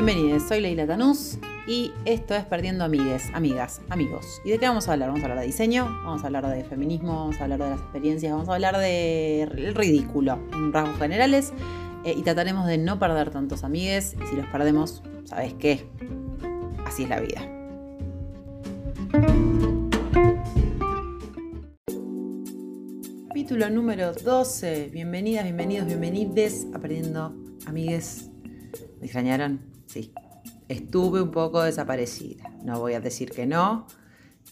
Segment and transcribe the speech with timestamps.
[0.00, 4.40] Bienvenidos, soy Leila Tanús y esto es Perdiendo Amigues, Amigas, Amigos.
[4.44, 5.08] ¿Y de qué vamos a hablar?
[5.08, 7.80] Vamos a hablar de diseño, vamos a hablar de feminismo, vamos a hablar de las
[7.80, 11.52] experiencias, vamos a hablar del ridículo en rasgos generales
[12.04, 15.84] eh, y trataremos de no perder tantos amigues y si los perdemos, ¿sabes qué?
[16.86, 17.40] Así es la vida.
[23.26, 24.90] Capítulo número 12.
[24.92, 27.34] Bienvenidas, bienvenidos, bienvenides a Perdiendo
[27.66, 28.30] Amigues.
[29.00, 29.77] ¿Me extrañaron?
[29.88, 30.12] Sí.
[30.68, 32.50] Estuve un poco desaparecida.
[32.62, 33.86] No voy a decir que no.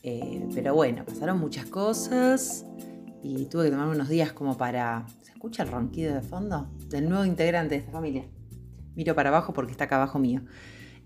[0.02, 2.64] eh, pero bueno, pasaron muchas cosas
[3.22, 5.06] y tuve que tomarme unos días como para...
[5.22, 6.70] ¿Se escucha el ronquido de fondo?
[6.88, 8.24] Del nuevo integrante de esta familia.
[8.95, 10.42] Miro para abajo porque está acá abajo mío.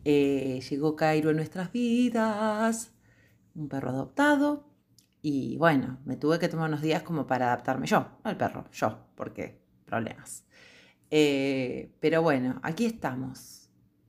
[0.04, 2.92] Eh, llegó Cairo en nuestras vidas.
[3.56, 4.70] Un perro adoptado.
[5.22, 8.64] Y bueno, me tuve que tomar unos días como para adaptarme yo, no el perro,
[8.72, 10.44] yo, porque problemas.
[11.10, 13.59] Eh, pero bueno, aquí estamos.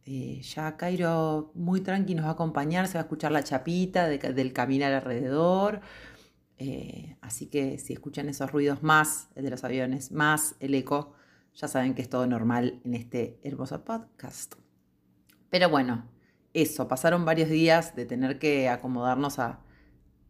[0.05, 4.07] Eh, ya Cairo muy tranqui nos va a acompañar, se va a escuchar la chapita
[4.07, 5.81] de- del caminar alrededor.
[6.57, 11.13] Eh, así que si escuchan esos ruidos más de los aviones, más el eco,
[11.53, 14.55] ya saben que es todo normal en este hermoso podcast.
[15.49, 16.05] Pero bueno,
[16.53, 19.59] eso, pasaron varios días de tener que acomodarnos a,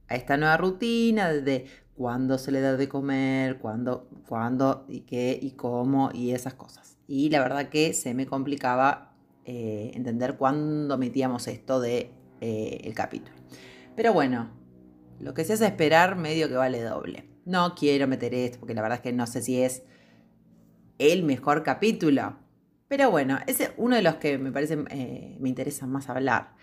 [0.08, 5.38] a esta nueva rutina de cuándo se le da de comer, cuándo, cuándo y qué
[5.42, 6.98] y cómo y esas cosas.
[7.08, 9.11] Y la verdad que se me complicaba
[9.46, 12.12] eh, entender cuándo metíamos esto de
[12.42, 13.36] eh, capítulo.
[13.96, 14.50] Pero bueno,
[15.20, 17.26] lo que se hace esperar medio que vale doble.
[17.46, 19.84] No quiero meter esto porque la verdad es que no sé si es
[21.00, 22.38] el mejor capítulo.
[22.88, 26.56] Pero bueno, es uno de los que me parece eh, me interesa más hablar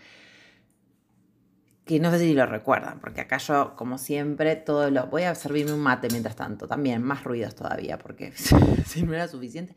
[1.89, 5.07] que no sé si lo recuerdan, porque acá yo, como siempre, todo lo...
[5.07, 8.33] Voy a servirme un mate mientras tanto, también, más ruidos todavía, porque
[8.87, 9.75] si no era suficiente.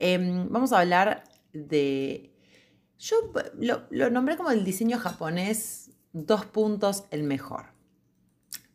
[0.00, 1.22] Em, vamos a hablar
[1.52, 2.31] de...
[3.02, 3.16] Yo
[3.90, 7.72] lo, nombré como el diseño japonés, dos puntos, el mejor.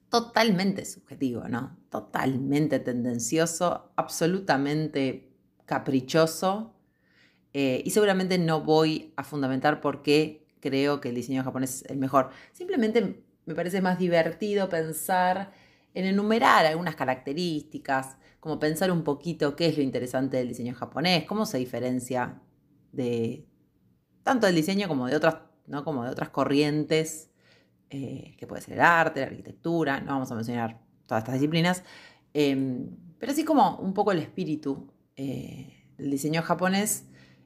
[0.10, 1.78] Totalmente subjetivo, ¿no?
[1.90, 5.32] Totalmente tendencioso, absolutamente
[5.64, 6.76] caprichoso.
[7.54, 11.90] eh, y seguramente no voy a fundamentar por qué creo que el diseño japonés es
[11.90, 12.32] el mejor.
[12.52, 15.54] Simplemente me parece más divertido pensar
[15.94, 21.24] en enumerar algunas características, como pensar un poquito qué es lo interesante del diseño japonés,
[21.24, 22.42] cómo se diferencia
[22.92, 23.48] de
[24.28, 25.84] tanto del diseño como de otras, ¿no?
[25.84, 27.32] como de otras corrientes,
[27.90, 31.84] eh, que puede ser el arte, la arquitectura, no vamos a mencionar todas estas disciplinas,
[32.34, 32.86] eh,
[33.20, 37.06] pero sí como un poco el espíritu eh, del diseño japonés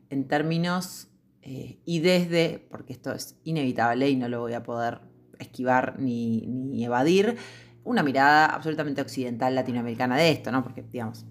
[0.09, 1.07] en términos
[1.43, 5.01] eh, y desde, porque esto es inevitable y no lo voy a poder
[5.39, 7.37] esquivar ni, ni evadir,
[7.83, 10.61] una mirada absolutamente occidental latinoamericana de esto, ¿no?
[10.63, 11.25] Porque, digamos,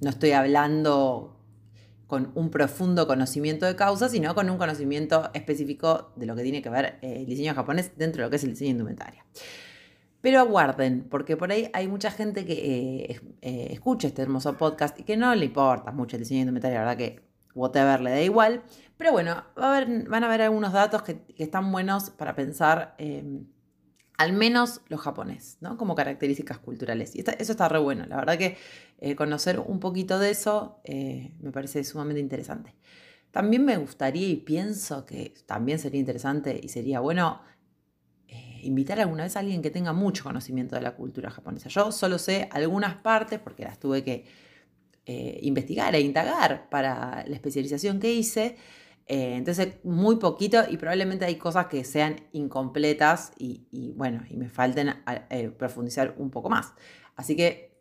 [0.00, 1.41] no estoy hablando
[2.12, 6.60] con un profundo conocimiento de causa, sino con un conocimiento específico de lo que tiene
[6.60, 9.24] que ver eh, el diseño japonés dentro de lo que es el diseño indumentaria.
[10.20, 15.00] Pero aguarden, porque por ahí hay mucha gente que eh, eh, escucha este hermoso podcast
[15.00, 17.22] y que no le importa mucho el diseño indumentaria, la verdad que
[17.54, 18.62] whatever le da igual.
[18.98, 23.24] Pero bueno, van a haber algunos datos que, están buenos para pensar, eh,
[24.18, 25.78] al menos los japoneses, ¿no?
[25.78, 27.16] Como características culturales.
[27.16, 28.04] Y eso está re bueno.
[28.04, 28.58] La verdad que
[29.04, 32.76] eh, conocer un poquito de eso eh, me parece sumamente interesante.
[33.32, 37.42] También me gustaría y pienso que también sería interesante y sería bueno
[38.28, 41.68] eh, invitar alguna vez a alguien que tenga mucho conocimiento de la cultura japonesa.
[41.68, 44.24] Yo solo sé algunas partes porque las tuve que
[45.04, 48.56] investigar e indagar para la especialización que hice.
[49.08, 54.94] Entonces, muy poquito y probablemente hay cosas que sean incompletas y, bueno, y me falten
[55.58, 56.72] profundizar un poco más.
[57.16, 57.71] Así que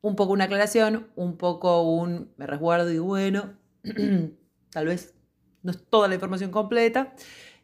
[0.00, 3.54] un poco una aclaración, un poco un me resguardo y bueno,
[4.70, 5.14] tal vez
[5.62, 7.14] no es toda la información completa.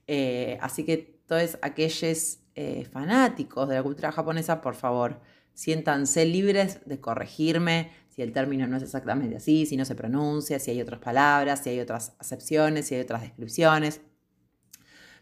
[0.06, 5.20] Eh, así que todos aquellos eh, fanáticos de la cultura japonesa, por favor,
[5.54, 10.58] siéntanse libres de corregirme si el término no es exactamente así, si no se pronuncia,
[10.58, 14.02] si hay otras palabras, si hay otras acepciones, si hay otras descripciones.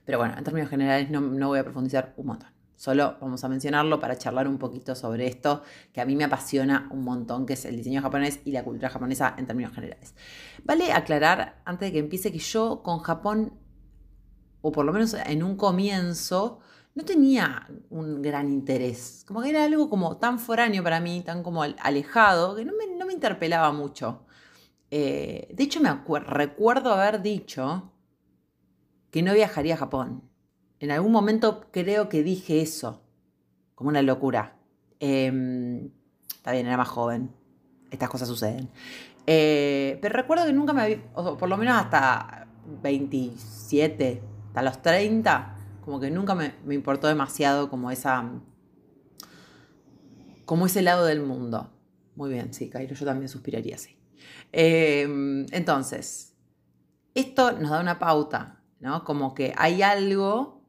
[0.04, 2.49] Pero bueno, en términos generales no, no voy a profundizar un montón.
[2.80, 5.62] Solo vamos a mencionarlo para charlar un poquito sobre esto
[5.92, 8.88] que a mí me apasiona un montón, que es el diseño japonés y la cultura
[8.88, 10.14] japonesa en términos generales.
[10.64, 13.52] Vale aclarar, antes de que empiece, que yo con Japón,
[14.62, 16.60] o por lo menos en un comienzo,
[16.94, 19.24] no tenía un gran interés.
[19.26, 22.72] Como que era algo como tan foráneo para mí, tan como al- alejado, que no
[22.76, 24.24] me, no me interpelaba mucho.
[24.90, 27.92] Eh, de hecho, me recuerdo haber dicho
[29.10, 30.29] que no viajaría a Japón.
[30.80, 33.02] En algún momento creo que dije eso,
[33.74, 34.56] como una locura.
[34.98, 35.90] Eh,
[36.34, 37.30] está bien, era más joven.
[37.90, 38.70] Estas cosas suceden.
[39.26, 42.48] Eh, pero recuerdo que nunca me había, o por lo menos hasta
[42.82, 48.28] 27 hasta los 30, como que nunca me, importó demasiado como esa,
[50.46, 51.70] como ese lado del mundo.
[52.16, 53.96] Muy bien, sí, Cairo, yo también suspiraría así.
[54.50, 56.34] Em, entonces,
[57.14, 59.04] esto nos da una pauta, ¿no?
[59.04, 60.59] Como que hay algo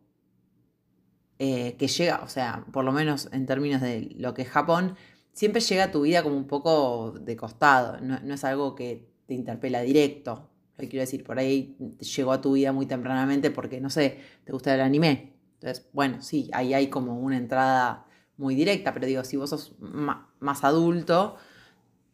[1.43, 4.95] eh, que llega, o sea, por lo menos en términos de lo que es Japón,
[5.33, 9.33] siempre llega a tu vida como un poco de costado, no, es algo que te
[9.33, 14.19] interpela directo, quiero decir, por ahí llegó a tu vida muy tempranamente porque, no sé,
[14.43, 15.33] te gusta el anime.
[15.55, 18.05] Entonces, bueno, sí, ahí hay como una entrada
[18.37, 21.37] muy directa, pero digo, si vos sos más adulto,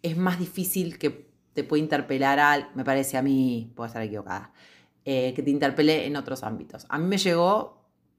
[0.03, 4.53] es más difícil que te pueda interpelar al, me parece a mí, puedo estar equivocada,
[5.03, 6.85] eh, que te interpele en otros ámbitos.
[6.87, 7.76] A mí me llegó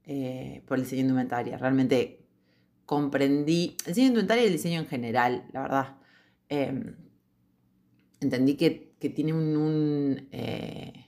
[0.09, 2.25] eh, por el diseño indumentaria, realmente
[2.85, 5.97] comprendí el diseño indumentaria y el diseño en general, la verdad.
[6.49, 6.95] Em,
[8.19, 11.05] entendí que que tiene un, eh,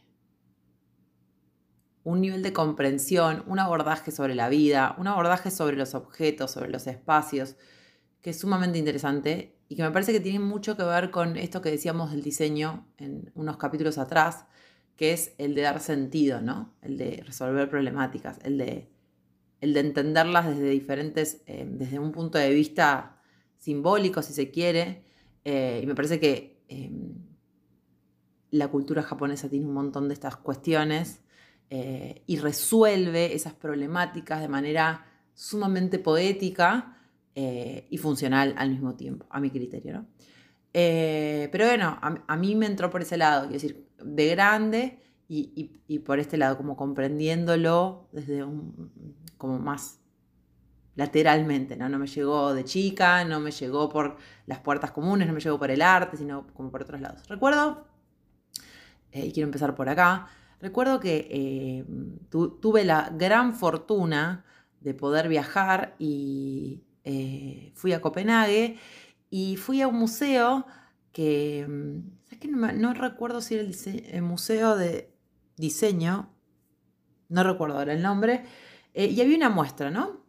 [2.03, 6.69] un, nivel de comprensión, un abordaje sobre la vida, un abordaje sobre los objetos, sobre
[6.69, 7.57] los espacios,
[8.21, 11.61] que es sumamente interesante y que me parece que tiene mucho que ver con esto
[11.61, 14.45] que decíamos del diseño en unos capítulos atrás,
[14.95, 16.73] que es el de dar sentido, ¿no?
[16.81, 18.90] El de resolver problemáticas, el de,
[19.61, 23.21] el de entenderlas desde diferentes, eh, desde un punto de vista
[23.57, 25.05] simbólico, si se quiere.
[25.45, 26.51] Eh, y me parece que
[28.51, 31.21] la cultura japonesa tiene un montón de estas cuestiones
[31.69, 36.97] eh, y resuelve esas problemáticas de manera sumamente poética
[37.33, 39.93] eh, y funcional al mismo tiempo, a mi criterio.
[39.93, 40.05] ¿no?
[40.73, 44.99] Eh, pero bueno, a, mí me entró por ese lado, quiero decir, de grande
[45.29, 48.91] y, por este lado, como comprendiéndolo desde un,
[49.41, 49.99] como más
[50.93, 51.89] lateralmente, ¿no?
[51.89, 55.57] No me llegó de chica, no me llegó por las puertas comunes, no me llegó
[55.57, 57.27] por el arte, sino como por otros lados.
[57.27, 57.87] Recuerdo
[59.11, 60.27] eh, y quiero empezar por acá.
[60.59, 61.85] Recuerdo que eh,
[62.29, 64.45] tuve la gran fortuna
[64.79, 68.77] de poder viajar y eh, fui a Copenhague
[69.31, 70.67] y fui a un museo
[71.11, 71.65] que,
[72.25, 72.47] ¿sabes qué?
[72.47, 75.11] No, recuerdo si era el, museo de
[75.57, 76.29] diseño,
[77.27, 78.45] no recuerdo ahora el nombre,
[78.93, 80.21] y había una muestra, ¿no?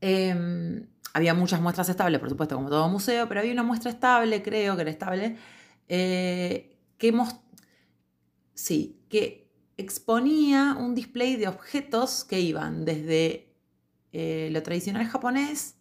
[0.00, 4.42] Em, había muchas muestras estables, por supuesto, como todo museo, pero había una muestra estable,
[4.42, 5.36] creo que era estable,
[5.86, 6.76] que,
[8.54, 9.42] sí, que
[9.76, 13.54] exponía un display de objetos que iban desde
[14.12, 15.76] eh, lo tradicional japonés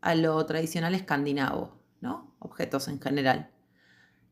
[0.00, 2.34] a lo tradicional escandinavo, ¿no?
[2.38, 3.50] Objetos en general.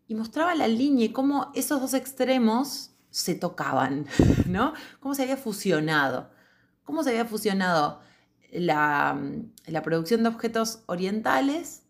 [0.08, 4.06] Y mostraba la línea y cómo esos dos extremos se tocaban,
[4.46, 4.74] ¿no?
[5.00, 6.30] Cómo se había fusionado.
[6.86, 8.00] Cómo se había fusionado
[8.50, 9.20] la,
[9.66, 11.82] la producción de objetos orientales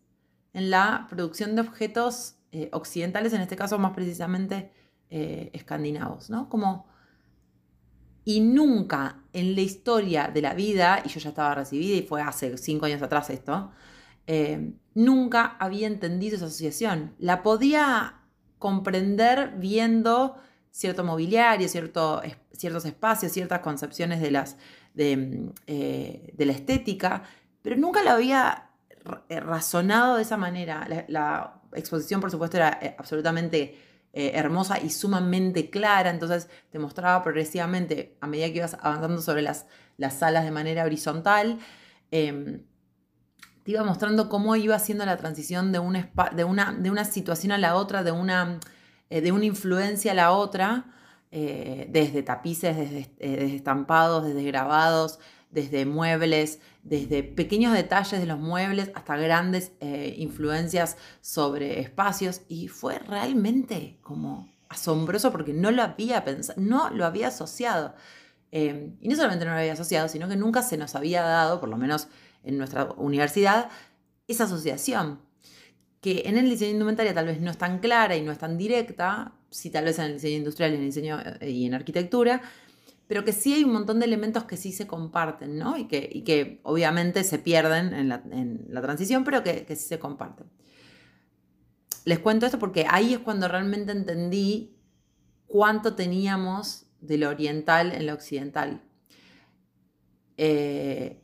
[0.57, 4.71] en la producción de objetos eh, occidentales, en este caso más precisamente
[5.11, 6.49] eh, escandinavos, ¿no?
[6.49, 6.87] Como,
[8.25, 12.21] y nunca en la historia de la vida, y yo ya estaba recibida y fue
[12.21, 13.71] hace cinco años atrás esto,
[14.25, 17.13] eh, nunca había entendido esa asociación.
[17.19, 18.21] La podía
[18.57, 20.37] comprender viendo
[20.71, 22.21] cierto mobiliario, cierto,
[22.51, 24.57] ciertos espacios, ciertas concepciones de, las,
[24.97, 27.23] de, la estética,
[27.61, 28.69] pero nunca la había
[29.29, 30.87] razonado de esa manera.
[31.07, 33.77] la exposición, por supuesto, era eh, absolutamente
[34.13, 39.41] eh, hermosa y sumamente clara, entonces te mostraba progresivamente, a medida que ibas avanzando sobre
[39.41, 41.59] las, las salas de manera horizontal,
[42.11, 42.63] em,
[43.63, 45.93] te iba mostrando cómo iba haciendo la transición de, un
[46.35, 48.59] de, una, de una situación a la otra, de una,
[49.09, 50.85] eh, de una influencia a la otra,
[51.31, 55.19] desde tapices, desde, desde estampados, desde grabados,
[55.49, 62.67] desde muebles, desde pequeños detalles de los muebles hasta grandes eh, influencias sobre espacios y
[62.67, 67.95] fue realmente como asombroso porque no lo había pensado, no lo había asociado.
[68.51, 71.59] Eh, y no solamente no lo había asociado, sino que nunca se nos había dado,
[71.59, 72.07] por lo menos
[72.43, 73.69] en nuestra universidad,
[74.27, 75.21] esa asociación.
[76.01, 78.57] Que en el diseño indumentaria tal vez no es tan clara y no es tan
[78.57, 82.41] directa, si tal vez en el diseño industrial, en el diseño eh, y en arquitectura,
[83.07, 85.77] pero que sí hay un montón de elementos que sí se comparten, ¿no?
[85.77, 90.47] Y que, que obviamente se pierden en la, transición, pero que, sí se comparten.
[92.03, 94.77] Les cuento esto porque ahí es cuando realmente entendí
[95.45, 98.81] cuánto teníamos de lo oriental en lo occidental.
[100.35, 101.21] Eh,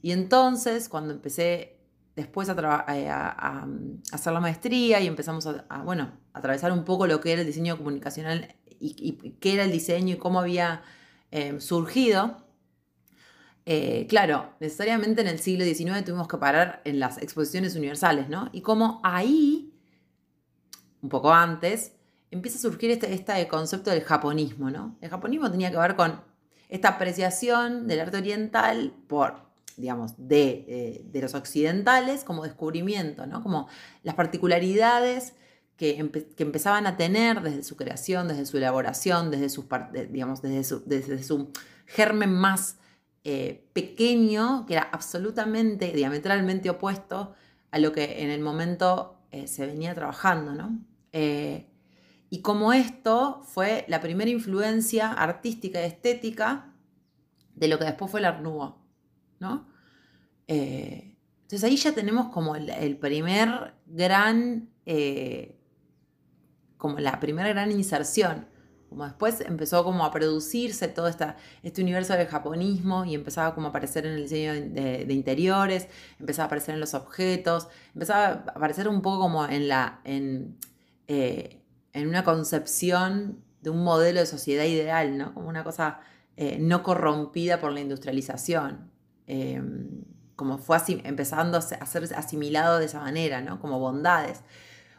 [0.00, 1.76] y entonces, cuando empecé
[2.16, 7.20] después a, eh, hacer la maestría y empezamos a, bueno, a atravesar un poco lo
[7.20, 10.82] que era el diseño comunicacional y, qué era el diseño y cómo había
[11.30, 12.36] Em, surgido,
[13.64, 18.48] eh, claro, necesariamente en el siglo XIX tuvimos que parar en las exposiciones universales, ¿no?
[18.52, 19.74] Y como ahí,
[21.02, 21.92] un poco antes,
[22.30, 24.96] empieza a surgir este, este concepto del japonismo, ¿no?
[25.00, 26.20] El japonismo tenía que ver con
[26.68, 29.34] esta apreciación del arte oriental por,
[29.76, 33.42] digamos, de, eh, de los occidentales como descubrimiento, ¿no?
[33.42, 33.68] Como
[34.04, 35.34] las particularidades
[35.76, 35.98] que,
[36.38, 39.66] empezaban a tener desde su creación, desde su elaboración, desde, sus,
[40.10, 41.50] digamos, desde, su, desde su
[41.86, 42.78] germen más
[43.24, 47.34] eh, pequeño, que era absolutamente, diametralmente opuesto
[47.70, 50.78] a lo que en el momento eh, se venía trabajando, ¿no?
[51.12, 51.66] Eh,
[52.30, 56.72] y como esto fue la primera influencia artística y estética
[57.54, 59.68] de lo que después fue el Art ¿no?
[60.48, 64.68] entonces ahí ya tenemos como el, primer gran
[66.86, 68.46] como la primera gran inserción.
[68.88, 73.66] Como después empezó como a producirse todo esta, este universo del japonismo y empezaba como
[73.66, 75.88] a aparecer en el diseño de, interiores,
[76.20, 80.56] empezaba a aparecer en los objetos, empezaba a aparecer un poco como en, la, en,
[81.08, 81.60] eh,
[81.92, 85.34] en una concepción de un modelo de sociedad ideal, ¿no?
[85.34, 85.98] Como una cosa
[86.36, 88.92] eh, no corrompida por la industrialización.
[89.26, 89.60] Eh,
[90.36, 93.58] como fue así, empezando a ser asimilado de esa manera, ¿no?
[93.58, 94.42] Como bondades.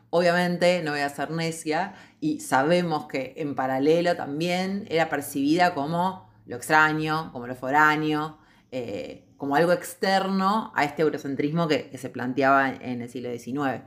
[0.09, 6.29] Obviamente no voy a ser necia y sabemos que en paralelo también era percibida como
[6.45, 8.37] lo extraño, como lo foráneo,
[8.71, 13.83] eh, como algo externo a este eurocentrismo que, se planteaba en el siglo XIX.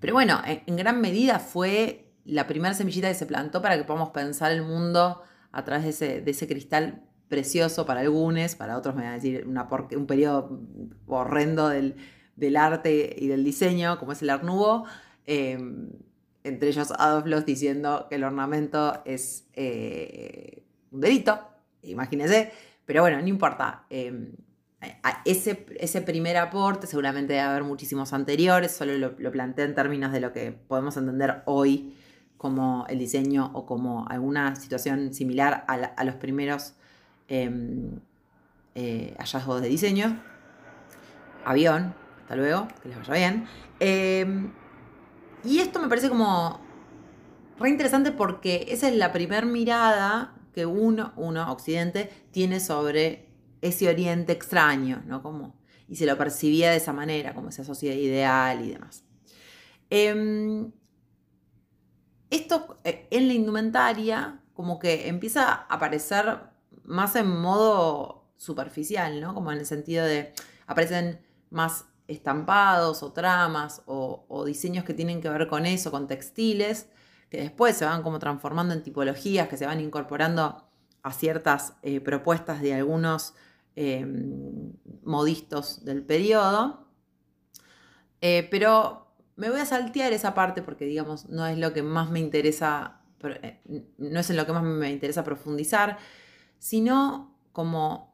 [0.00, 4.10] Pero bueno, en, gran medida fue la primera semillita que se plantó para que podamos
[4.10, 9.12] pensar el mundo a través de ese, cristal precioso para algunos, para otros me van
[9.12, 10.60] a decir un periodo
[11.06, 11.96] horrendo del,
[12.40, 14.84] del arte y del diseño, como es el Art Nouveau,
[15.26, 15.90] em,
[16.42, 21.38] entre ellos Adolf Loss diciendo que el ornamento es eh, un delito,
[21.82, 22.50] imagínense,
[22.84, 23.84] pero bueno, no importa.
[23.90, 24.32] Em,
[25.26, 30.10] ese, ese, primer aporte, seguramente debe haber muchísimos anteriores, solo lo, lo planteé en términos
[30.10, 31.94] de lo que podemos entender hoy
[32.40, 36.72] como el diseño o como alguna situación similar a, los primeros
[37.28, 38.00] em,
[38.74, 40.18] eh, hallazgos de diseño.
[41.44, 41.94] Avión,
[42.30, 43.48] hasta luego, que les vaya bien.
[43.80, 44.52] Em,
[45.42, 46.60] y esto me parece como
[47.58, 53.26] re interesante porque esa es la primera mirada que uno, uno, Occidente, tiene sobre
[53.62, 55.24] ese Oriente extraño, ¿no?
[55.24, 59.02] Como, y se lo percibía de esa manera, como esa sociedad ideal y demás.
[59.90, 60.70] Em,
[62.30, 66.38] esto eh, en la indumentaria como que empieza a aparecer
[66.84, 69.34] más en modo superficial, ¿no?
[69.34, 70.32] Como en el sentido de
[70.68, 76.88] aparecen más estampados o tramas o, diseños que tienen que ver con eso, con textiles,
[77.30, 80.64] que después se van como transformando en tipologías, que se van incorporando
[81.02, 83.34] a ciertas eh, propuestas de algunos
[83.76, 84.72] em,
[85.04, 86.86] modistos del periodo.
[88.20, 92.10] Eh, pero me voy a saltear esa parte porque, digamos, no es lo que más
[92.10, 93.60] me interesa, eh,
[93.98, 95.96] no es en lo que más me interesa profundizar,
[96.58, 98.09] sino como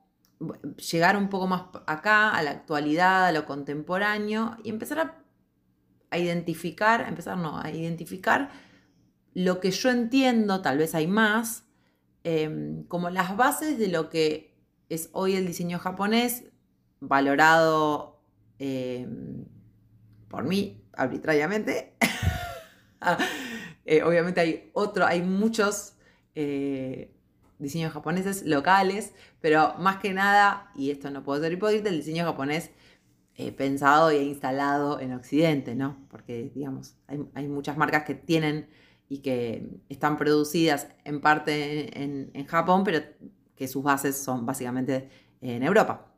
[0.91, 4.99] llegar un poco más acá, a la actualidad, a lo contemporáneo, y empezar
[6.11, 8.51] a, identificar, empezar no, a identificar
[9.35, 11.65] lo que yo entiendo, tal vez hay más,
[12.25, 14.57] em, como las bases de lo que
[14.89, 16.45] es hoy el diseño japonés,
[17.01, 18.23] valorado
[18.59, 19.45] em,
[20.29, 21.95] por mí arbitrariamente.
[23.89, 25.95] Eh, obviamente hay otro, hay muchos
[26.35, 27.16] eh,
[27.59, 32.25] diseños japoneses locales, pero más que nada, y esto no puedo ser hipócrita, el diseño
[32.25, 32.71] japonés
[33.39, 36.07] eh, pensado y instalado en Occidente, ¿no?
[36.11, 38.69] Porque, digamos, hay, muchas marcas que tienen
[39.09, 43.01] y que están producidas en parte en, Japón, pero
[43.55, 45.11] que sus bases son básicamente
[45.41, 46.15] en Europa.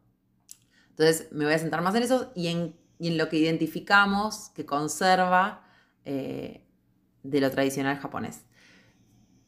[0.91, 2.77] Entonces, me voy a centrar más en eso y en,
[3.19, 5.65] lo que identificamos que conserva
[6.05, 6.67] eh,
[7.23, 8.45] de lo tradicional japonés.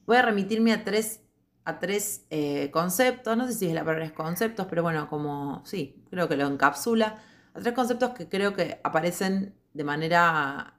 [0.07, 1.21] Voy a remitirme a tres
[1.65, 6.05] a tres eh, conceptos, no sé si es la palabra conceptos, pero bueno, como sí,
[6.11, 7.23] creo que lo encapsula,
[7.55, 10.75] a tres conceptos que creo que aparecen de manera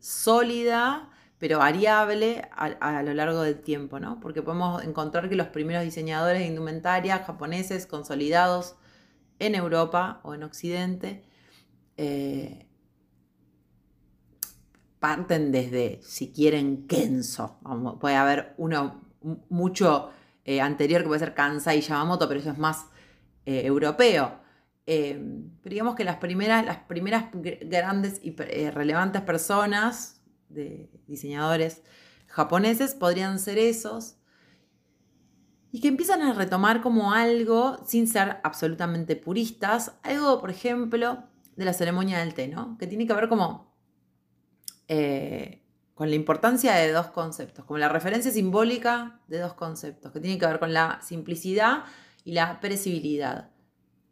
[0.00, 1.10] sólida,
[1.40, 4.20] pero variable a, lo largo del tiempo, ¿no?
[4.20, 8.76] Porque podemos encontrar que los primeros diseñadores de indumentaria japoneses consolidados
[9.38, 11.24] en Europa o en Occidente
[11.96, 12.66] eh,
[14.98, 17.58] parten desde, si quieren, Kenzo.
[17.98, 19.00] puede haber uno
[19.48, 20.10] mucho
[20.44, 22.86] eh, anterior que puede ser Kansai y Yamamoto, pero eso es más
[23.46, 24.40] eh, europeo.
[24.86, 25.20] Eh,
[25.62, 28.34] pero digamos que las primeras, las primeras grandes y
[28.70, 31.82] relevantes personas, de diseñadores
[32.26, 34.16] japoneses, podrían ser esos.
[35.72, 41.22] Y que empiezan a retomar como algo, sin ser absolutamente puristas, algo, por ejemplo,
[41.54, 42.76] de la ceremonia del té, ¿no?
[42.78, 43.72] Que tiene que ver como
[46.00, 50.38] con la importancia de dos conceptos, como la referencia simbólica de dos conceptos, que tienen
[50.38, 51.84] que ver con la simplicidad
[52.24, 53.50] y la perecibilidad,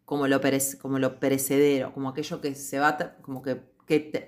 [0.05, 3.63] como lo, perecedero, como aquello que se va, como que,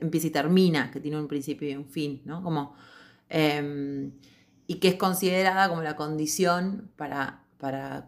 [0.01, 2.43] empieza y termina, que tiene un principio y un fin, ¿no?
[2.43, 2.75] Como,
[3.29, 4.13] em,
[4.67, 8.07] y que es considerada como la condición para, para,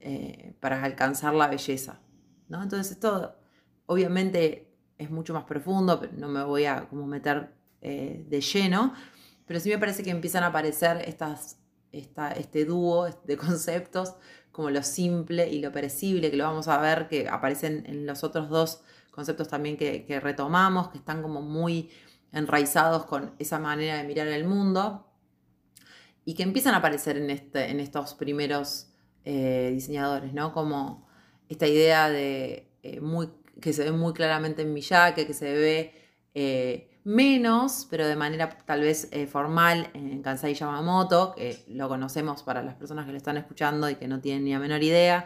[0.00, 2.00] eh, alcanzar la belleza,
[2.48, 2.62] ¿no?
[2.62, 3.36] Entonces esto
[3.84, 8.92] obviamente es mucho más profundo, pero no me voy a como meter eh, de lleno,
[9.46, 11.58] pero sí me parece que empiezan a aparecer estas,
[11.92, 14.14] este dúo de conceptos
[14.52, 18.24] como lo simple y lo perecible, que lo vamos a ver, que aparecen en los
[18.24, 18.82] otros dos
[19.12, 21.90] conceptos también que, retomamos, que están como muy
[22.32, 25.06] enraizados con esa manera de mirar el mundo
[26.24, 28.88] y que empiezan a aparecer en, este, en estos primeros
[29.24, 30.52] eh, diseñadores, ¿no?
[30.52, 31.08] Como
[31.48, 33.30] esta idea de eh, muy,
[33.60, 35.94] que se ve muy claramente en Miyake, que se ve
[37.08, 42.62] menos, pero de manera tal vez eh, formal en Kansai Yamamoto, que lo conocemos para
[42.62, 45.24] las personas que lo están escuchando y que no tienen ni la menor idea,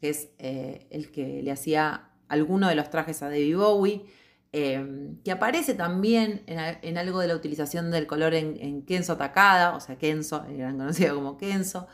[0.00, 4.06] que es eh, el que le hacía alguno de los trajes a David Bowie,
[4.52, 9.80] em, que aparece también en, algo de la utilización del color en, Kenzo Takada, o
[9.80, 11.88] sea, Kenzo, el gran conocido como Kenzo,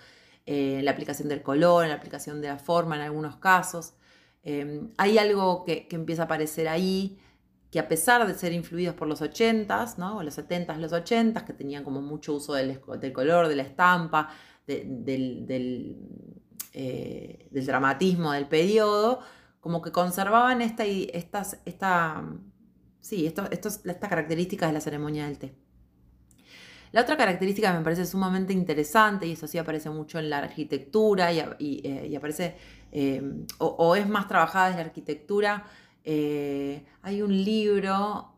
[0.45, 3.95] eh, la aplicación del color, la aplicación de la forma en algunos casos.
[4.43, 7.19] Em, hay algo que empieza a aparecer ahí
[7.71, 10.23] que a pesar de ser influidos por los 80s, ¿no?
[10.23, 14.31] los 70s, los 80s, que tenían como mucho uso del, color, de la estampa,
[14.67, 15.97] del,
[16.73, 19.21] eh, del, dramatismo del periodo,
[19.61, 22.25] como que conservaban esta, estas, esta,
[23.01, 25.55] sí, esto, estas características de la ceremonia del té.
[26.93, 30.39] La otra característica que me parece sumamente interesante, y eso sí aparece mucho en la
[30.39, 32.57] arquitectura y, eh, aparece,
[32.91, 33.23] eh,
[33.59, 35.67] o, o, es más trabajada desde la arquitectura,
[36.05, 38.35] eh, hay un libro,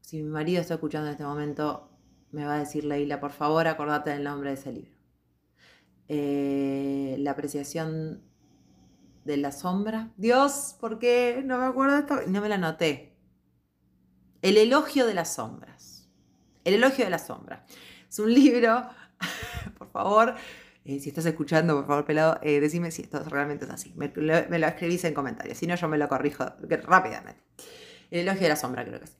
[0.00, 1.90] si mi marido está escuchando en este momento,
[2.32, 4.96] me va a decir Leila, por favor, acordate del nombre de ese libro.
[6.08, 8.22] Eh, la apreciación
[9.24, 10.12] de la sombra.
[10.16, 11.42] Dios, ¿por qué?
[11.44, 12.20] No me acuerdo esto.
[12.28, 13.16] No me la anoté.
[14.42, 16.08] El elogio de las sombras.
[16.64, 17.66] El elogio de la sombra.
[18.08, 18.88] Es un libro,
[19.78, 20.34] por favor,
[20.88, 23.92] eh, si estás escuchando, por favor, pelado, eh, decime si esto realmente es así.
[23.96, 25.58] Me, lo escribís en comentarios.
[25.58, 26.44] Si no, yo me lo corrijo
[26.84, 27.42] rápidamente.
[28.08, 29.14] El elogio de la sombra, creo que sí.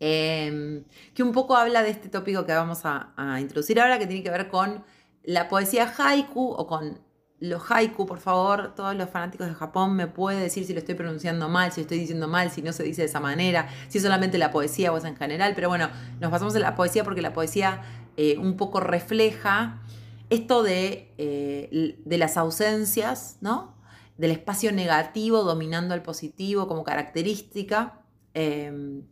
[0.00, 4.24] Em, que un poco habla de este tópico que vamos a, introducir ahora, que tiene
[4.24, 4.84] que ver con
[5.22, 7.00] la poesía haiku o con
[7.38, 10.96] los haiku, por favor, todos los fanáticos de Japón me pueden decir si lo estoy
[10.96, 13.98] pronunciando mal, si lo estoy diciendo mal, si no se dice de esa manera, si
[13.98, 17.04] es solamente la poesía o es en general, pero bueno, nos basamos en la poesía
[17.04, 17.82] porque la poesía
[18.16, 19.80] eh, un poco refleja
[20.30, 23.78] esto eh, de, las ausencias, ¿no?
[24.16, 28.04] Del espacio negativo dominando al positivo como característica.
[28.34, 29.06] Em,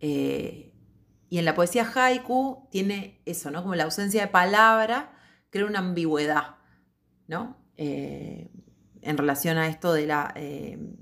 [0.00, 0.74] eh,
[1.28, 3.62] y en la poesía haiku tiene eso, ¿no?
[3.62, 5.16] Como la ausencia de palabra
[5.50, 6.56] crea una ambigüedad,
[7.26, 7.56] ¿no?
[7.76, 8.50] Eh,
[9.02, 10.98] en relación a esto de la, del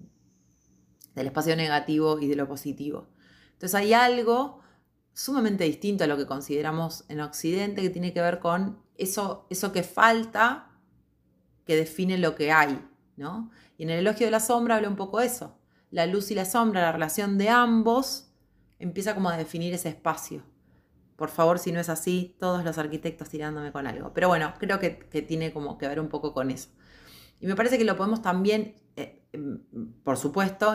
[1.27, 3.09] espacio negativo y de lo positivo.
[3.55, 4.61] Entonces hay algo
[5.13, 9.73] sumamente distinto a lo que consideramos en Occidente que tiene que ver con eso, eso
[9.73, 10.71] que falta
[11.65, 12.85] que define lo que hay,
[13.17, 13.51] ¿no?
[13.77, 15.59] Y en el elogio de la sombra habla un poco eso.
[15.91, 18.33] La luz y la sombra, la relación de ambos,
[18.79, 20.43] empieza como a definir ese espacio.
[21.17, 24.13] Por favor, si no es así, todos los arquitectos tirándome con algo.
[24.13, 24.91] Pero bueno, creo que,
[25.27, 26.71] tiene como que ver un poco con eso.
[27.41, 29.63] Y me parece que lo podemos también, eh, em,
[30.05, 30.75] por supuesto,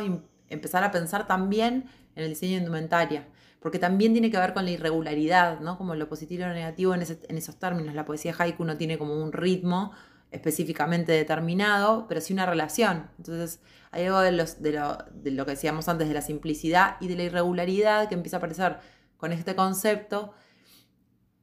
[0.49, 3.27] empezar a pensar también en el diseño de indumentaria
[3.63, 5.78] porque también tiene que ver con la irregularidad, ¿no?
[5.78, 7.95] Como lo positivo y lo negativo en, esos términos.
[7.95, 9.93] La poesía haiku no tiene como un ritmo
[10.32, 13.10] específicamente determinado, pero sí una relación.
[13.17, 18.10] Entonces, hay algo de, lo, que decíamos antes, de la simplicidad y de la irregularidad
[18.10, 18.80] que empieza a aparecer
[19.15, 20.34] con este concepto,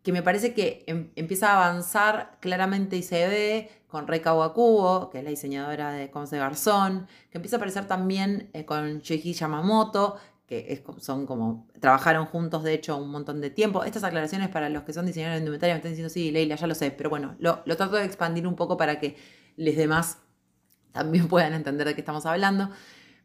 [0.03, 5.09] que me parece que em, empieza a avanzar claramente y se ve con Rei Kawakubo,
[5.09, 9.33] que es la diseñadora de Conce Garzón, que empieza a aparecer también eh, con Shoichi
[9.33, 10.17] Yamamoto,
[10.51, 13.85] que son como, trabajaron juntos de hecho un montón de tiempo.
[13.85, 16.67] Estas aclaraciones para los que son diseñadores de indumentaria me están diciendo, sí, Leila, ya
[16.67, 19.17] lo sé, pero bueno, lo, trato de expandir un poco para que
[19.57, 20.19] los demás
[20.91, 22.69] también puedan entender de qué estamos hablando.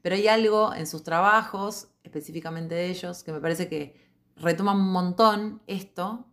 [0.03, 3.99] Pero hay algo en sus trabajos, específicamente de ellos, que me parece que
[4.35, 6.27] retoma un montón esto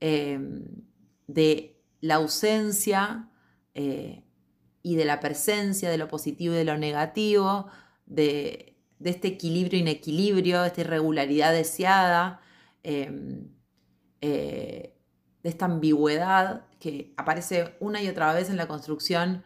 [0.00, 0.64] em,
[1.28, 3.30] de la ausencia
[3.74, 4.24] eh,
[4.82, 7.68] y de la presencia de lo positivo y de lo negativo,
[8.06, 8.71] de
[9.02, 12.40] de este equilibrio inequilibrio, de esta irregularidad deseada,
[12.82, 13.48] em,
[14.20, 14.94] eh,
[15.42, 19.42] de esta ambigüedad que aparece una y otra vez en la construcción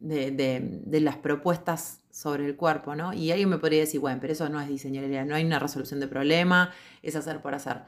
[0.00, 3.12] de, las propuestas sobre el cuerpo, ¿no?
[3.12, 6.00] Y alguien me podría decir, bueno, pero eso no es diseño, no hay una resolución
[6.00, 7.82] de problema, es hacer por hacer.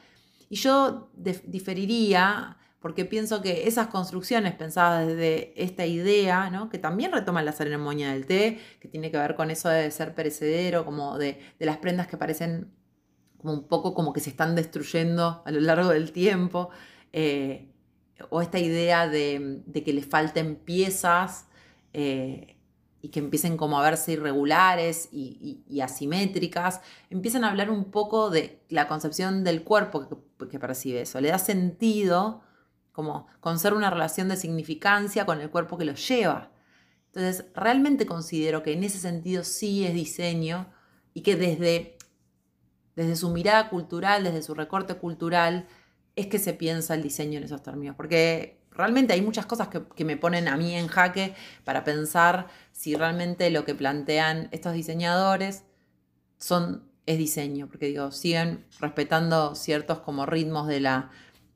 [0.48, 1.10] Y yo
[1.44, 6.70] diferiría porque pienso que esas construcciones pensadas desde esta idea, ¿no?
[6.70, 10.14] que también retoma la ceremonia del té, que tiene que ver con eso de ser
[10.14, 12.72] perecedero, como de, las prendas que parecen
[13.36, 16.70] como un poco como que se están destruyendo a lo largo del tiempo,
[17.12, 17.68] eh,
[18.30, 21.46] o esta idea de, que le falten piezas
[21.92, 22.56] eh,
[23.02, 28.62] y que empiecen como a verse irregulares y, asimétricas, empiezan a hablar un poco de
[28.70, 32.42] la concepción del cuerpo que, que percibe eso, le da sentido
[33.00, 36.50] como conserva una relación de significancia con el cuerpo que lo lleva.
[37.06, 40.70] Entonces, realmente considero que en ese sentido sí es diseño
[41.14, 41.96] y que desde,
[42.96, 45.66] desde su mirada cultural, desde su recorte cultural,
[46.14, 47.96] es que se piensa el diseño en esos términos.
[47.96, 51.34] Porque realmente hay muchas cosas que, que me ponen a mí en jaque
[51.64, 55.64] para pensar si realmente lo que plantean estos diseñadores
[56.36, 57.66] son, es diseño.
[57.66, 61.10] Porque digo, siguen respetando ciertos como ritmos de la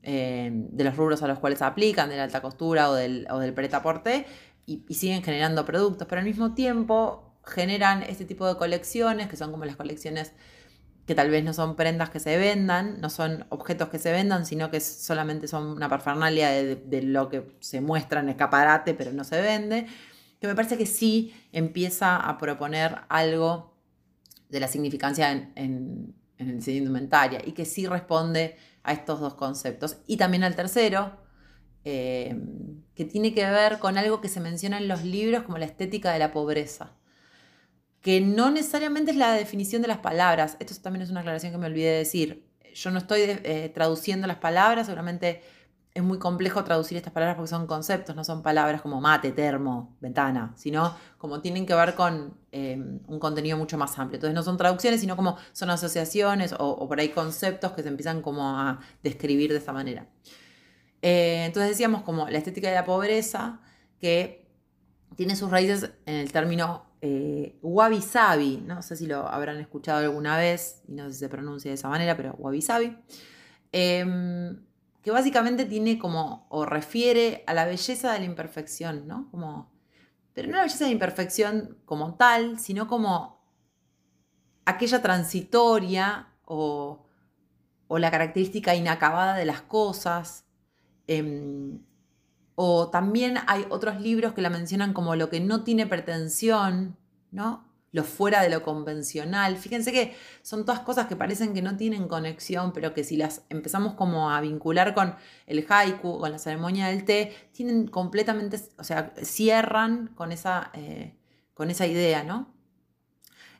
[0.07, 3.39] eh, de los rubros a los cuales aplican, de la alta costura o del, o
[3.39, 4.27] del pretaporte,
[4.67, 9.51] y, siguen generando productos, pero al mismo tiempo generan este tipo de colecciones, que son
[9.51, 10.33] como las colecciones
[11.07, 14.45] que tal vez no son prendas que se vendan, no son objetos que se vendan,
[14.45, 19.23] sino que solamente son una parfernalia de, lo que se muestra en escaparate, pero no
[19.23, 19.87] se vende,
[20.39, 23.75] que me parece que sí empieza a proponer algo
[24.49, 29.19] de la significancia en, en, en el diseño indumentaria y que sí responde a estos
[29.19, 29.97] dos conceptos.
[30.07, 31.11] Y también al tercero,
[31.83, 32.35] eh,
[32.95, 36.11] que tiene que ver con algo que se menciona en los libros como la estética
[36.11, 36.93] de la pobreza,
[38.01, 40.57] que no necesariamente es la definición de las palabras.
[40.59, 42.47] Esto también es una aclaración que me olvidé de decir.
[42.73, 45.41] Yo no estoy eh, traduciendo las palabras, seguramente
[45.95, 49.95] es muy complejo traducir estas palabras porque son conceptos, no son palabras como mate, termo,
[50.01, 54.17] ventana, sino como tienen que ver con em, un contenido mucho más amplio.
[54.17, 58.21] Entonces no son traducciones, sino como son asociaciones o, por ahí conceptos que se empiezan
[58.21, 60.05] como a describir de esta manera.
[61.01, 63.61] Eh, entonces decíamos como la estética de la pobreza,
[63.97, 64.49] que
[65.15, 68.01] tiene sus raíces en el término eh, wabi
[68.65, 71.75] no sé si lo habrán escuchado alguna vez, y no sé si se pronuncia de
[71.75, 72.97] esa manera, pero wabi sabi.
[73.71, 74.59] Em,
[75.05, 79.29] que básicamente tiene como, o refiere a la belleza de la imperfección, ¿no?
[79.29, 79.71] Como,
[80.33, 83.39] pero no la belleza de la imperfección como tal, sino como
[84.65, 87.05] aquella transitoria o,
[87.87, 90.47] o la característica inacabada de las cosas.
[91.05, 91.83] Em,
[92.55, 96.97] o también hay otros libros que la mencionan como lo que no tiene pretensión,
[97.29, 97.63] ¿no?
[97.95, 99.55] Lo fuera de lo convencional.
[99.55, 103.43] Fíjense que son todas cosas que parecen que no tienen conexión, pero que si las
[103.47, 105.15] empezamos como a vincular con
[105.47, 111.15] el haiku, con la ceremonia del té, tienen completamente, o sea, cierran con esa, eh,
[111.53, 112.53] con esa idea, ¿no?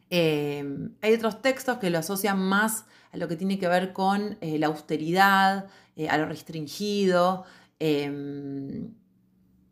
[0.10, 4.38] Eh, hay otros textos que lo asocian más a lo que tiene que ver con
[4.42, 5.68] eh, la austeridad,
[6.10, 7.46] a lo restringido,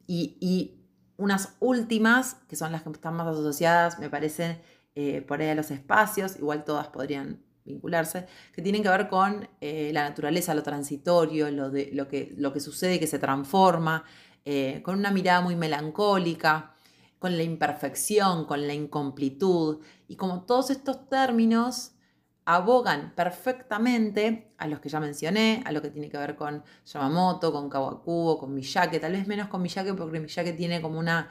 [0.07, 0.82] y
[1.17, 4.61] unas últimas, que son las que están más asociadas, me parece,
[4.95, 9.47] eh, por ahí a los espacios, igual todas podrían vincularse, que tienen que ver con
[9.61, 14.03] eh, la naturaleza, lo transitorio, lo, de, lo, que, lo que sucede, que se transforma,
[14.45, 16.75] eh, con una mirada muy melancólica,
[17.19, 21.92] con la imperfección, con la incomplitud, y como todos estos términos
[22.45, 27.51] abogan perfectamente a los que ya mencioné, a lo que tiene que ver con Yamamoto,
[27.51, 31.29] con Kawakubo, con Miyake, tal vez menos con Miyake porque Miyake tiene como una,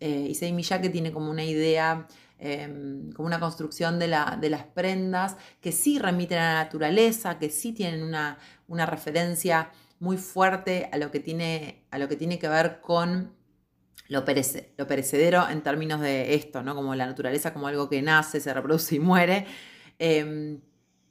[0.00, 2.06] eh, Issei Miyake tiene como una idea,
[2.38, 7.38] em, como una construcción de, la, de, las prendas que sí remiten a la naturaleza,
[7.38, 12.16] que sí tienen una, una referencia muy fuerte a lo que tiene, a lo que,
[12.16, 13.34] tiene que ver con
[14.08, 14.24] lo,
[14.76, 16.74] lo perecedero en términos de esto, ¿no?
[16.74, 19.46] como la naturaleza como algo que nace, se reproduce y muere.
[19.98, 20.60] Em,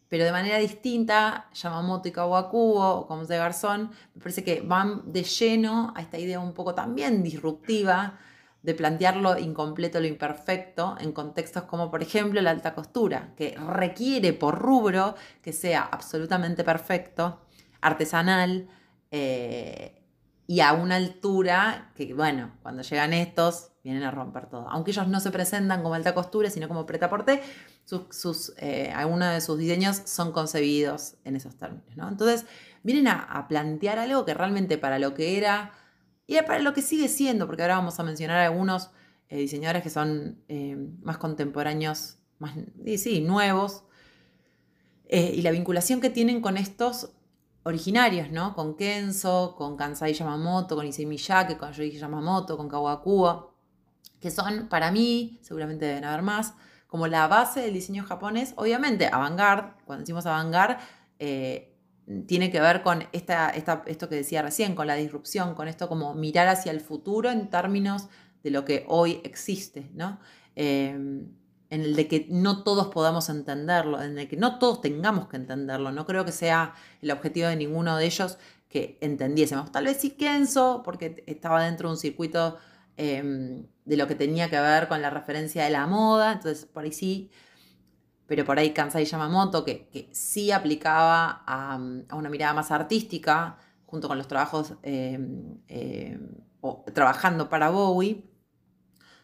[0.10, 5.24] pero de manera distinta, Yamamoto y Kawakubo, como de Garzón, me parece que van de
[5.24, 8.19] lleno a esta idea un poco también disruptiva
[8.62, 13.56] de plantear lo incompleto, lo imperfecto, en contextos como por ejemplo la alta costura, que
[13.58, 17.41] requiere por rubro que sea absolutamente perfecto,
[17.82, 18.67] artesanal
[19.12, 20.03] eh,
[20.46, 24.68] y a una altura que, bueno, cuando llegan estos, vienen a romper todo.
[24.70, 27.42] Aunque ellos no se presentan como alta costura, sino como preta porte,
[27.86, 32.12] sus, eh, algunos de sus diseños son concebidos en esos términos.
[32.12, 32.46] Entonces,
[32.84, 35.72] vienen a, plantear algo que realmente para lo que era
[36.28, 38.92] y para lo que sigue siendo, porque ahora vamos a mencionar algunos
[39.30, 42.56] eh, diseñadores que son eh, más contemporáneos, más,
[42.98, 43.84] sí, nuevos,
[45.10, 47.12] y la vinculación que tienen con estos
[47.63, 48.54] originarios, ¿no?
[48.54, 53.54] Con Kenzo, con Kansai Yamamoto, con Issei Miyake, con Yoichi Yamamoto, con Kawakubo
[54.23, 56.54] que son para mí, seguramente deben haber más,
[56.88, 58.54] como la base del diseño japonés.
[58.56, 59.38] Obviamente, avant
[59.84, 60.80] cuando decimos avant
[61.19, 61.76] eh,
[62.26, 66.13] tiene que ver con esta, esto que decía recién, con la disrupción, con esto como
[66.13, 68.08] mirar hacia el futuro en términos
[68.43, 70.21] de lo que hoy existe, ¿no?
[70.56, 71.28] Em,
[71.74, 75.38] en el de que no todos podamos entenderlo, en el que no todos tengamos que
[75.38, 75.92] entenderlo.
[75.92, 78.38] No creo que sea el objetivo de ninguno de ellos
[78.70, 79.72] que entendiésemos.
[79.72, 82.58] Tal vez sí Kenzo, porque estaba dentro de un circuito
[82.96, 86.84] em, de lo que tenía que ver con la referencia de la moda, entonces por
[86.84, 87.32] ahí sí,
[88.28, 91.76] pero por ahí Kansai Yamamoto, que, sí aplicaba a,
[92.16, 93.58] una mirada más artística,
[93.88, 96.30] junto con los trabajos, em, em,
[96.62, 98.24] o, trabajando para Bowie,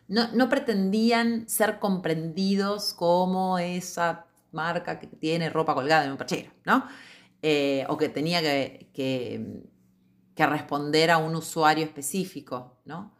[0.10, 6.88] no, pretendían ser comprendidos como esa marca que tiene ropa colgada en un perchero, ¿no?
[7.42, 13.14] Eh, o que tenía que, que, responder a un usuario específico, ¿no?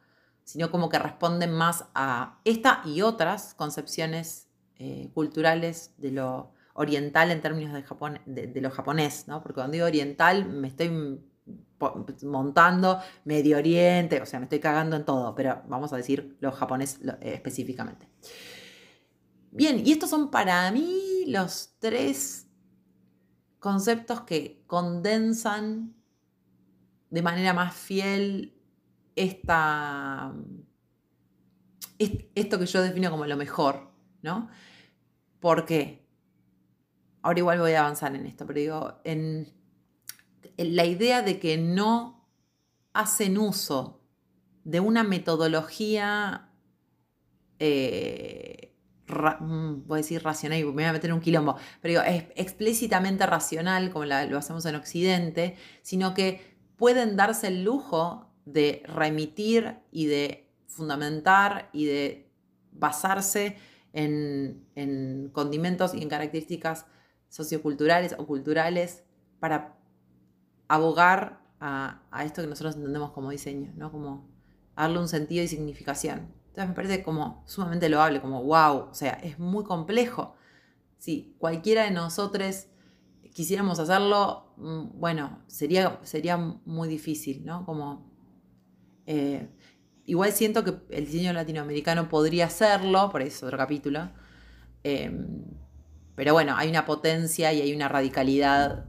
[0.44, 4.48] Sino como que responden más a esta y otras concepciones
[4.78, 9.44] eh, culturales de lo oriental en términos de, Japón, de, lo japonés, ¿no?
[9.44, 11.20] Porque cuando digo oriental me estoy
[12.24, 16.56] montando Medio Oriente, o sea, me estoy cagando en todo, pero vamos a decir los
[16.56, 18.10] japonés eh, específicamente.
[19.52, 22.48] Bien, y estos son para mí los tres
[23.60, 25.96] conceptos que condensan
[27.10, 28.56] de manera más fiel
[29.16, 30.34] esta,
[31.98, 34.50] esto que yo defino como lo mejor, ¿no?
[35.40, 36.08] ¿Por qué?
[37.22, 39.59] Ahora igual voy a avanzar en esto, pero digo, en
[40.66, 42.28] la idea de que no
[42.94, 44.02] hacen uso
[44.66, 46.50] de una metodología,
[47.60, 48.76] eh,
[49.08, 53.26] mm, voy a decir racional, me voy a meter un quilombo, pero digo, es explícitamente
[53.26, 60.08] racional como lo hacemos en Occidente, sino que pueden darse el lujo de remitir y
[60.08, 62.30] de fundamentar y de
[62.72, 63.58] basarse
[63.94, 66.86] en condimentos y en características
[67.28, 69.04] socioculturales o culturales
[69.40, 69.79] para
[70.70, 73.92] abogar a, esto que nosotros entendemos como diseño, ¿no?
[73.92, 74.30] Como
[74.78, 76.32] darle un sentido y significación.
[76.48, 80.36] Entonces me parece como sumamente loable, como wow, o sea, es muy complejo.
[80.98, 82.68] Si cualquiera de nosotros
[83.34, 87.66] quisiéramos hacerlo, mm, bueno, sería, sería muy difícil, ¿no?
[87.66, 88.10] Como,
[89.06, 89.50] eh,
[90.06, 94.10] igual siento que el diseño latinoamericano podría hacerlo, por eso otro capítulo,
[94.84, 95.44] em,
[96.16, 98.89] pero bueno, hay una potencia y hay una radicalidad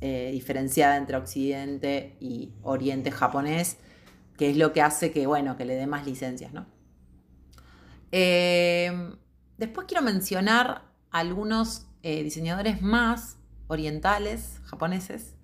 [0.00, 3.76] eh, diferenciada entre Occidente y Oriente japonés,
[4.36, 6.66] que es lo que hace que, bueno, que le dé más licencias, ¿no?
[8.12, 9.14] Eh,
[9.58, 13.36] después quiero mencionar algunos eh, diseñadores más
[13.66, 15.34] orientales, japoneses.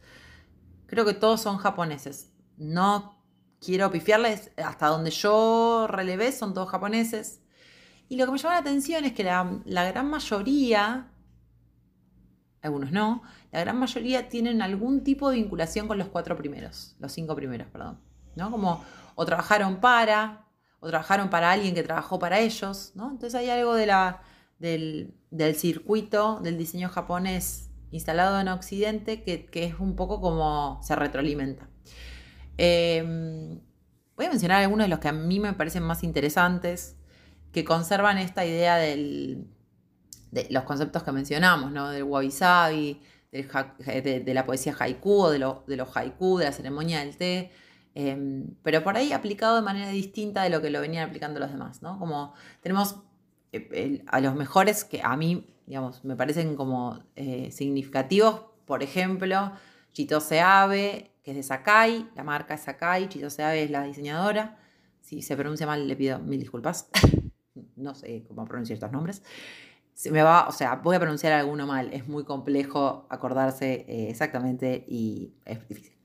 [0.86, 2.32] Creo que todos son japoneses.
[2.56, 3.22] No
[3.60, 7.40] quiero pifiarles, hasta donde yo relevé son todos japoneses.
[8.08, 11.10] Y lo que me llama la atención es que la, la gran mayoría,
[12.62, 13.22] algunos no,
[13.56, 17.66] la gran mayoría tienen algún tipo de vinculación con los cuatro primeros, los cinco primeros,
[17.68, 17.98] perdón.
[18.34, 18.50] ¿no?
[18.50, 20.44] Como o trabajaron para,
[20.78, 23.10] o trabajaron para alguien que trabajó para ellos, ¿no?
[23.10, 24.20] Entonces hay algo de la,
[24.58, 25.14] del,
[25.54, 31.66] circuito del diseño japonés instalado en Occidente que, es un poco como se retroalimenta.
[32.58, 33.58] Em,
[34.16, 36.96] voy a mencionar algunos de los que a mí me parecen más interesantes,
[37.52, 39.48] que conservan esta idea del,
[40.30, 41.88] de los conceptos que mencionamos, ¿no?
[41.88, 43.00] Del wabi-sabi,
[43.32, 47.50] de, la poesía haiku o de, lo, de los haiku, de la ceremonia del té,
[47.94, 51.50] em, pero por ahí aplicado de manera distinta de lo que lo venían aplicando los
[51.50, 51.98] demás, ¿no?
[51.98, 52.96] Como tenemos
[53.52, 59.52] eh, a los mejores que a mí, digamos, me parecen como eh, significativos, por ejemplo,
[59.92, 64.58] Chitose Abe, que es de Sakai, la marca es Sakai, Chitose Abe es la diseñadora,
[65.00, 66.88] si se pronuncia mal le pido mil disculpas,
[67.76, 69.22] no sé cómo pronunciar estos nombres
[69.96, 74.10] se me va, o sea, voy a pronunciar alguno mal, es muy complejo acordarse eh,
[74.10, 75.96] exactamente y es difícil.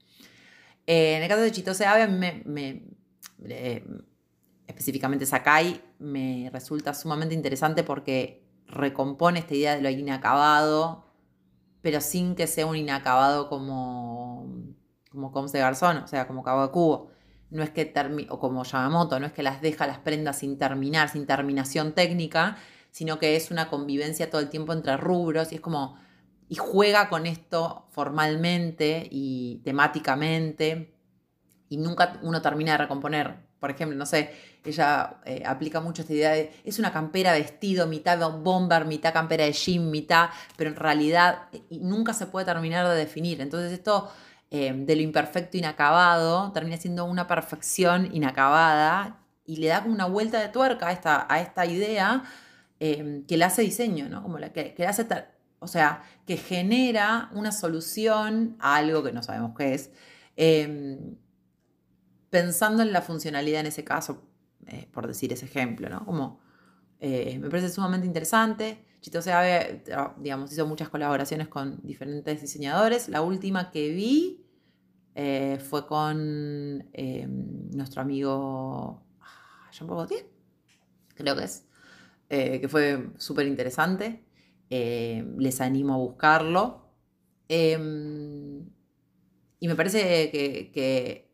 [0.88, 2.86] Eh, en el caso de Chitose Ave, me,
[4.66, 11.04] específicamente Sakai, me resulta sumamente interesante porque recompone esta idea de lo inacabado,
[11.82, 14.74] pero sin que sea un inacabado como,
[15.12, 17.12] como Combs de Garzón, o sea, como Cabo de Cubo.
[17.50, 17.94] No es que
[18.30, 22.56] o como Yamamoto, no es que las deja las prendas sin terminar, sin terminación técnica,
[22.92, 25.98] sino que es una convivencia todo el tiempo entre rubros y es como,
[26.50, 30.94] y juega con esto formalmente y temáticamente
[31.70, 33.50] y nunca uno termina de recomponer.
[33.58, 34.32] Por ejemplo, no sé,
[34.66, 39.46] ella eh, aplica mucho esta idea de, es una campera vestido, mitad bomber, mitad campera
[39.46, 43.40] de jean, mitad, pero en realidad nunca se puede terminar de definir.
[43.40, 44.12] Entonces esto
[44.50, 50.08] eh, de lo imperfecto inacabado termina siendo una perfección inacabada y le da como una
[50.08, 52.24] vuelta de tuerca esta, a esta idea
[52.84, 54.24] Em, que le hace diseño, ¿no?
[54.24, 55.06] Como la que, le hace
[55.60, 59.92] o sea, que genera una solución a algo que no sabemos qué es,
[60.36, 61.16] em,
[62.32, 64.24] pensando en la funcionalidad en ese caso,
[64.66, 66.04] eh, por decir ese ejemplo, ¿no?
[66.08, 66.40] Como
[67.00, 68.84] eh, me parece sumamente interesante.
[69.00, 69.84] Chito Seave,
[70.18, 73.10] digamos, hizo muchas colaboraciones con diferentes diseñadores.
[73.10, 74.44] La última que vi
[75.14, 80.26] eh, fue con em, nuestro amigo ah, Jean-Paul Gaultier,
[81.16, 81.66] creo que es,
[82.32, 84.24] que fue súper interesante.
[84.70, 86.88] Eh, les animo a buscarlo.
[87.50, 88.70] Em,
[89.60, 91.30] y me parece que,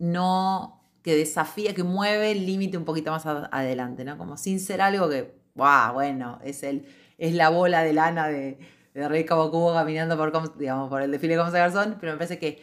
[0.00, 4.18] no, que desafía, que mueve el límite un poquito más adelante, ¿no?
[4.18, 8.58] Como sin ser algo que, bueno, es, el, es la bola de lana de,
[8.94, 12.60] Rey Cabo caminando por, digamos, por el desfile de Comce Garzón, pero me parece que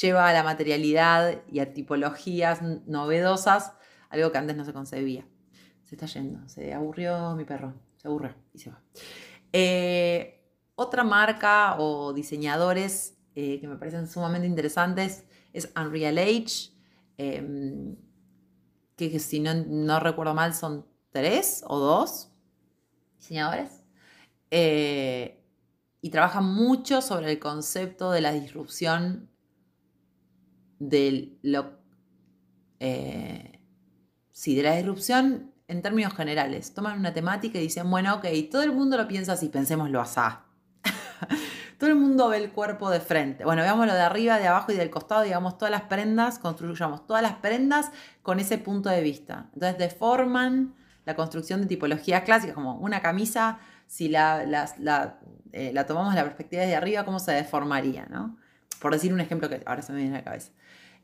[0.00, 3.72] lleva a la materialidad y a tipologías novedosas,
[4.10, 5.26] algo que antes no se concebía.
[5.84, 8.82] Se está yendo, se aburrió mi perro se aburre y se va.
[9.50, 10.44] Eh,
[10.74, 16.70] otra marca o diseñadores eh, que me parecen sumamente interesantes es Unreal Age,
[17.16, 17.96] em,
[18.94, 22.30] que, si no, recuerdo mal son tres o dos
[23.16, 23.82] diseñadores.
[24.50, 25.40] Eh,
[26.02, 29.30] y trabajan mucho sobre el concepto de la disrupción
[30.78, 31.78] de lo...
[34.32, 36.74] sí, de la disrupción en términos generales.
[36.74, 40.42] Toman una temática y dicen, bueno, ok, todo el mundo lo piensa así, pensémoslo asá.
[41.78, 43.44] todo el mundo ve el cuerpo de frente.
[43.44, 47.22] Bueno, veámoslo de arriba, de abajo y del costado, digamos, todas las prendas, construyamos todas
[47.22, 47.90] las prendas
[48.22, 49.46] con ese punto de vista.
[49.54, 50.74] Entonces deforman
[51.04, 55.18] la construcción de tipologías clásicas, como una camisa, si la, la,
[55.52, 58.06] eh, la tomamos la perspectiva desde arriba, ¿cómo se deformaría?
[58.06, 58.36] ¿no?
[58.80, 60.50] Por decir un ejemplo que ahora se me viene a la cabeza.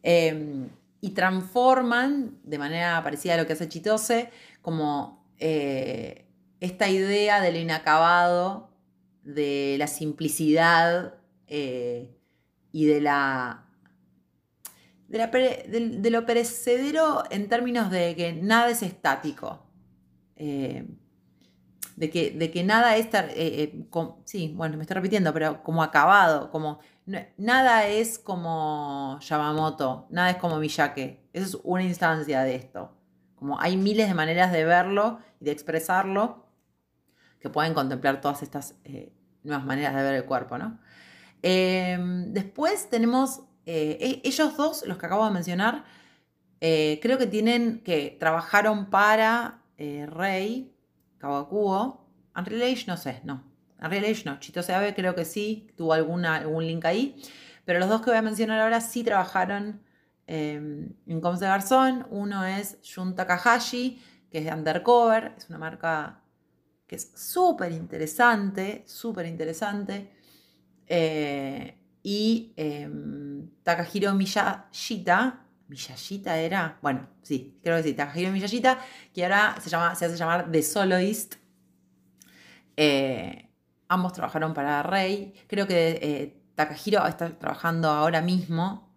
[0.03, 0.69] Em,
[1.01, 4.31] y transforman, de manera parecida a lo que hace Chitose,
[4.63, 6.27] como eh,
[6.61, 8.71] esta idea del inacabado,
[9.23, 11.15] de la simplicidad
[11.47, 12.15] eh,
[12.73, 13.67] y de la,
[15.09, 19.67] de, lo perecedero en términos de que nada es estático.
[20.37, 20.87] Eh,
[21.97, 23.09] de que, de que, nada es,
[24.25, 26.81] sí, bueno, me estoy repitiendo, pero como acabado, como
[27.37, 31.29] nada es como Yamamoto, nada es como Miyake.
[31.33, 32.97] Esa es una instancia de esto.
[33.35, 36.47] Como hay miles de maneras de verlo y de expresarlo
[37.41, 40.79] que pueden contemplar todas estas eh, nuevas maneras de ver el cuerpo, ¿no?
[41.43, 45.85] Em, después tenemos eh, e-, ellos dos, los que acabo de mencionar,
[46.61, 50.77] eh, creo que tienen que trabajaron para Rey,
[51.17, 53.50] Kawakuo, Unreal Age, no sé, no.
[53.81, 57.17] Age no, Chito Seabe creo que sí, tuvo alguna, algún link ahí,
[57.65, 59.81] pero los dos que voy a mencionar ahora sí trabajaron
[60.33, 62.07] Em, en Coms de Garzón.
[62.11, 66.23] Uno es Jun Takahashi, que es de Undercover, es una marca
[66.87, 70.09] que es súper interesante, súper interesante.
[70.87, 78.79] Eh, y em, Takahiro Miyashita, Miyashita era, bueno, sí, creo que sí, Takahiro Miyashita,
[79.13, 81.35] que ahora se, llama, se hace llamar The Soloist.
[82.77, 83.50] Eh,
[83.91, 85.35] ambos trabajaron para Rey.
[85.49, 88.89] Creo que eh, Takahiro está trabajando ahora mismo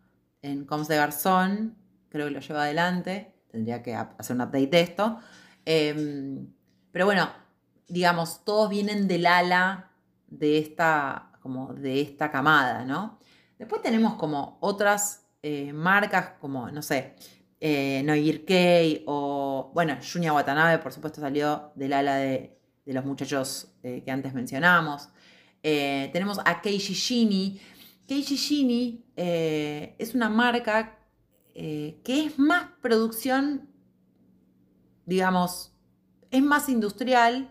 [0.42, 1.76] en Coms de Garzón,
[2.10, 5.20] creo que lo lleva adelante, tendría que hacer un update de esto.
[5.66, 6.48] Em,
[6.92, 7.30] pero bueno,
[7.88, 9.92] digamos, todos vienen del ala
[10.28, 13.20] de esta, como de esta camada, ¿no?
[13.58, 17.16] Después tenemos como otras eh, marcas como, no sé,
[17.60, 23.74] eh, Noir Kei o, bueno, Junya Watanabe, por supuesto, salió del ala de, los muchachos
[23.84, 25.10] eh, que antes mencionamos.
[25.62, 27.60] tenemos a Keishi Shini,
[28.08, 31.00] Keishi Shini eh, es una marca
[31.56, 33.70] eh, que es más producción,
[35.06, 35.74] digamos,
[36.32, 37.50] es más industrial,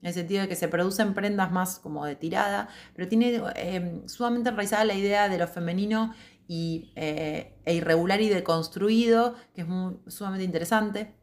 [0.00, 4.02] en el sentido de que se producen prendas más como de tirada, pero tiene eh,
[4.06, 6.14] sumamente enraizada la idea de lo femenino
[6.48, 9.66] y, e irregular y deconstruido, que es
[10.12, 11.14] sumamente interesante.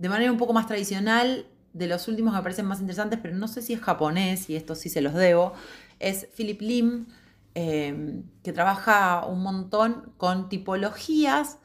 [0.00, 3.46] De manera un poco más tradicional, de los últimos me parecen más interesantes, pero no
[3.48, 5.52] sé si es japonés, y esto sí se los debo,
[5.98, 7.06] es Philip Lim,
[7.54, 11.58] em, que trabaja un montón con tipologías,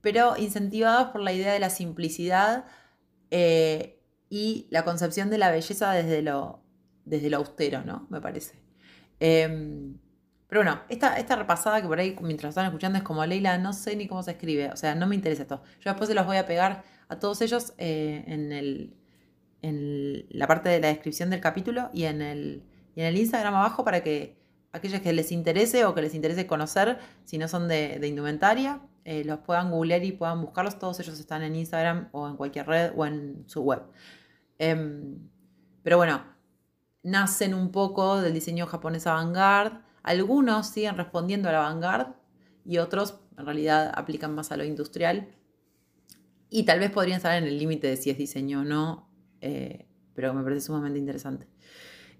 [0.00, 2.64] pero incentivados por la idea de la simplicidad
[3.30, 6.62] eh, y la concepción de la belleza desde lo,
[7.04, 8.06] desde lo austero, ¿no?
[8.08, 8.54] Me parece.
[9.20, 9.98] Em,
[10.48, 13.74] pero bueno, esta, esta repasada que por ahí mientras están escuchando es como Leila, no
[13.74, 15.62] sé ni cómo se escribe, o sea, no me interesa esto.
[15.80, 18.94] Yo después se los voy a pegar a todos ellos eh, en, el,
[19.62, 22.62] en la parte de la descripción del capítulo y en el,
[22.94, 24.36] y en el Instagram abajo para que
[24.72, 29.24] aquellos que les interese o que les interese conocer, si no son de, indumentaria, eh,
[29.24, 30.78] los puedan googlear y puedan buscarlos.
[30.78, 33.82] Todos ellos están en Instagram o en cualquier red o en su web.
[34.58, 35.28] Em,
[35.82, 36.24] pero bueno,
[37.02, 39.78] nacen un poco del diseño japonés avant-garde.
[40.02, 42.12] Algunos siguen respondiendo a la avant-garde
[42.64, 45.28] y otros en realidad aplican más a lo industrial.
[46.54, 49.08] Y tal vez podrían estar en el límite de si es diseño o no,
[49.40, 51.48] eh, pero me parece sumamente interesante.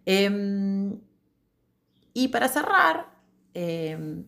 [0.07, 0.99] Em,
[2.15, 3.13] y para cerrar,
[3.53, 4.25] em,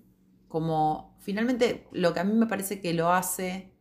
[0.47, 3.73] como finalmente lo que a mí me parece que lo hace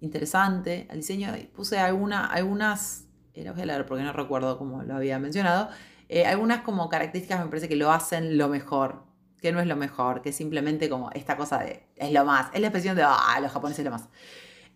[0.00, 4.96] interesante al diseño, puse alguna, algunas, eh, voy a leer porque no recuerdo cómo lo
[4.96, 5.70] había mencionado,
[6.10, 9.06] eh, algunas como características me parece que lo hacen lo mejor,
[9.40, 12.60] que no es lo mejor, que simplemente como esta cosa de es lo más, es
[12.60, 14.10] la expresión de, ah, los japoneses es lo más.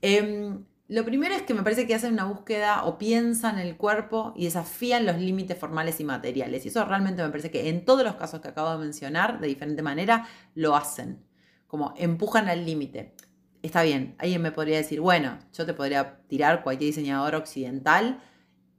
[0.03, 4.33] Em, lo primero es que me parece que hacen una búsqueda o piensan el cuerpo
[4.37, 6.65] y desafían los límites formales y materiales.
[6.65, 9.49] Y eso realmente me parece que en todos los casos que acabo de mencionar, de
[9.49, 11.25] diferente manera, lo hacen.
[11.67, 13.15] Como empujan al límite.
[13.63, 18.21] Está bien, alguien me podría decir, bueno, yo te podría tirar cualquier diseñador occidental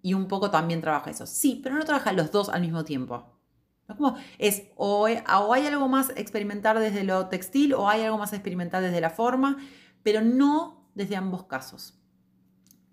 [0.01, 1.25] y un poco también trabaja eso.
[1.25, 3.37] Sí, pero no trabaja los dos al mismo tiempo.
[4.37, 8.83] Es o, o hay algo más experimentar desde lo textil o hay algo más experimental
[8.83, 9.57] desde la forma,
[10.03, 11.97] pero no desde ambos casos.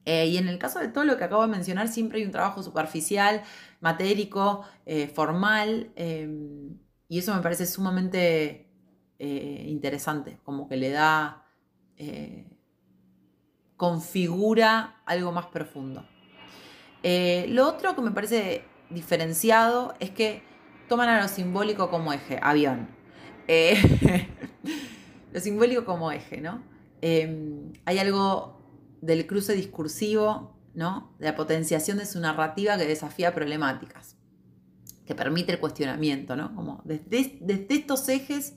[0.04, 2.30] Eh, y en el caso de todo lo que acabo de mencionar, siempre hay un
[2.30, 3.42] trabajo superficial,
[3.80, 6.78] matérico, eh, formal, em,
[7.08, 8.68] y eso me parece sumamente
[9.18, 11.40] eh, interesante, como que le da,
[13.76, 16.04] configura algo más profundo.
[17.48, 20.42] lo otro que me parece diferenciado es que
[20.88, 22.88] toman a lo simbólico como eje, avión.
[25.32, 26.73] lo simbólico como eje, ¿no?
[27.06, 28.62] Em, hay algo
[29.02, 31.14] del cruce discursivo, ¿no?
[31.18, 34.16] de la potenciación de su narrativa que desafía problemáticas,
[35.04, 36.54] que permite el cuestionamiento, ¿no?
[36.54, 38.54] Como desde, estos ejes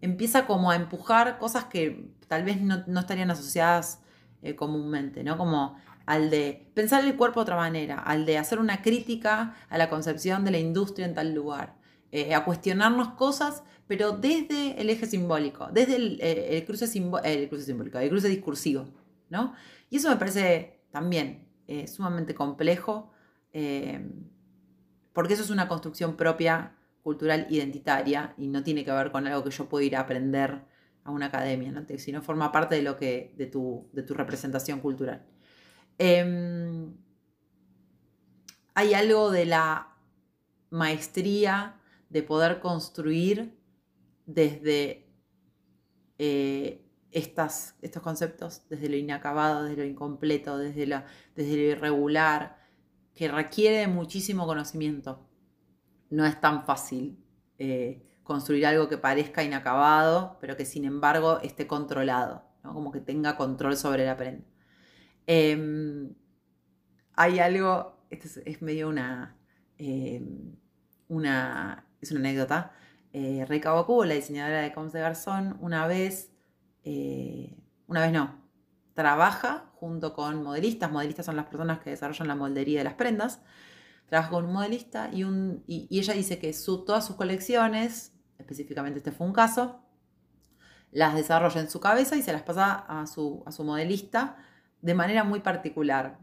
[0.00, 4.00] empieza como a empujar cosas que tal vez no, estarían asociadas
[4.42, 5.38] eh, comúnmente, ¿no?
[5.38, 5.76] Como
[6.06, 9.88] al de pensar el cuerpo de otra manera, al de hacer una crítica a la
[9.88, 11.75] concepción de la industria en tal lugar,
[12.12, 16.84] eh, a cuestionarnos cosas, pero desde el eje simbólico, desde el, eh, cruce,
[17.24, 18.88] el cruce simbólico, el cruce discursivo,
[19.30, 19.54] ¿no?
[19.90, 23.12] Y eso me parece también eh, sumamente complejo,
[23.52, 24.08] eh,
[25.12, 29.42] porque eso es una construcción propia, cultural, identitaria, y no tiene que ver con algo
[29.44, 30.62] que yo puedo ir a aprender
[31.04, 31.84] a una academia, ¿no?
[31.98, 35.24] sino forma parte de, lo que, de, tu, de tu representación cultural.
[35.98, 36.94] Em,
[38.74, 39.96] hay algo de la
[40.70, 43.58] maestría de poder construir
[44.26, 45.08] desde
[46.18, 52.58] eh, estas, estos conceptos desde lo inacabado, desde lo incompleto, desde, la, desde lo irregular,
[53.14, 55.26] que requiere muchísimo conocimiento.
[56.10, 57.18] No es tan fácil
[57.58, 63.36] eh, construir algo que parezca inacabado, pero que sin embargo esté controlado, como que tenga
[63.36, 64.44] control sobre la prenda.
[65.26, 66.14] Em,
[67.14, 69.38] hay algo, esto es, medio una,
[69.78, 70.56] em,
[71.08, 72.72] una, es una anécdota.
[73.12, 76.30] Eh, Rey la diseñadora de Coms de Garzón, una vez
[76.88, 77.56] eh,
[77.88, 78.40] una vez no,
[78.94, 83.42] trabaja junto con modelistas, modelistas son las personas que desarrollan la moldería de las prendas,
[84.06, 86.54] trabaja con un modelista y, un, y, ella dice que
[86.86, 89.80] todas sus colecciones, específicamente este fue un caso,
[90.92, 94.36] las desarrolla en su cabeza y se las pasa a su, a su modelista
[94.80, 96.18] de manera muy particular.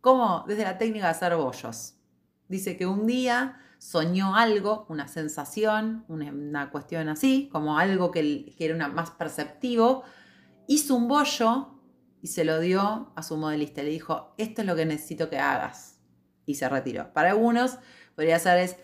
[0.00, 1.96] Como desde la técnica de hacer bollos.
[2.48, 8.76] Dice que un día soñó algo, una sensación, una, cuestión así, como algo que, era
[8.76, 10.04] una, más perceptivo,
[10.68, 11.80] hizo un bollo
[12.22, 13.82] y se lo dio a su modelista.
[13.82, 15.98] Le dijo, esto es lo que necesito que hagas.
[16.46, 17.12] Y se retiró.
[17.12, 17.78] Para algunos
[18.14, 18.76] podría ser es,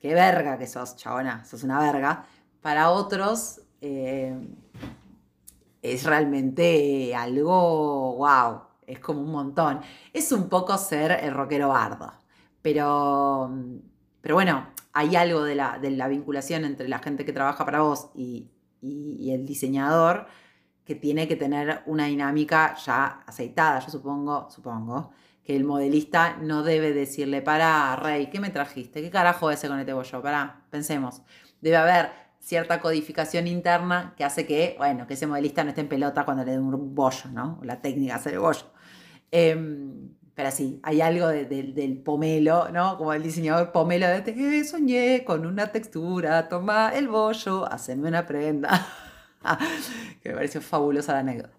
[0.00, 2.24] qué verga que sos, chabona, sos una verga.
[2.60, 4.38] Para otros eh,
[5.82, 9.80] es realmente algo, wow, es como un montón.
[10.12, 12.12] Es un poco ser el rockero bardo.
[12.62, 13.50] Pero
[14.20, 18.50] pero bueno, hay algo de la, vinculación entre la gente que trabaja para vos y,
[18.82, 20.26] el diseñador
[20.84, 23.78] que tiene que tener una dinámica ya aceitada.
[23.80, 25.12] Yo supongo, supongo
[25.44, 29.02] que el modelista no debe decirle, para, Rey, ¿qué me trajiste?
[29.02, 30.22] ¿Qué carajo ese con este bollo?
[30.22, 31.22] Para, pensemos.
[31.60, 32.10] Debe haber
[32.40, 36.44] cierta codificación interna que hace que, bueno, que ese modelista no esté en pelota cuando
[36.44, 37.60] le den un bollo, ¿no?
[37.62, 38.66] La técnica de hacer el bollo.
[39.30, 42.96] Em, pero sí, hay algo del pomelo, ¿no?
[42.96, 48.26] Como el diseñador pomelo de este, soñé con una textura, toma el bollo, haceme una
[48.26, 48.86] prenda.
[50.22, 51.52] que me pareció fabulosa la anécdota.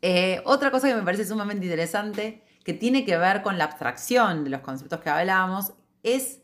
[0.00, 4.42] Eh, otra cosa que me parece sumamente interesante, que tiene que ver con la abstracción
[4.42, 6.40] de los conceptos que hablábamos, es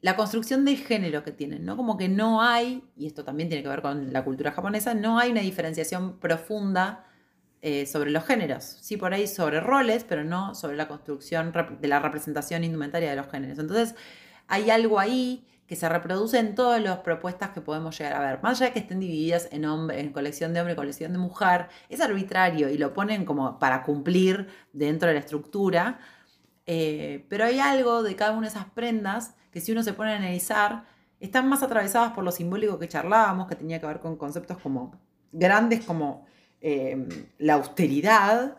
[0.00, 1.76] la construcción del género que tienen, ¿no?
[1.76, 5.18] Como que no hay, y esto también tiene que ver con la cultura japonesa, no
[5.18, 7.04] hay una diferenciación profunda
[7.62, 11.88] eh, sobre los géneros, sí por ahí sobre roles, pero no sobre la construcción de
[11.88, 13.58] la representación indumentaria de los géneros.
[13.58, 13.94] Entonces,
[14.46, 18.42] hay algo ahí que se reproduce en todas las propuestas que podemos llegar a ver.
[18.42, 21.68] Más allá de que estén divididas en, hombre, en colección de hombre colección de mujer,
[21.88, 25.98] es arbitrario y lo ponen como para cumplir dentro de la estructura.
[26.66, 30.12] Eh, pero hay algo de cada una de esas prendas que si uno se pone
[30.12, 30.84] a analizar,
[31.18, 34.92] están más atravesadas por lo simbólico que charlábamos, que tenía que ver con conceptos como
[35.32, 36.26] grandes como
[36.60, 38.56] eh, la austeridad,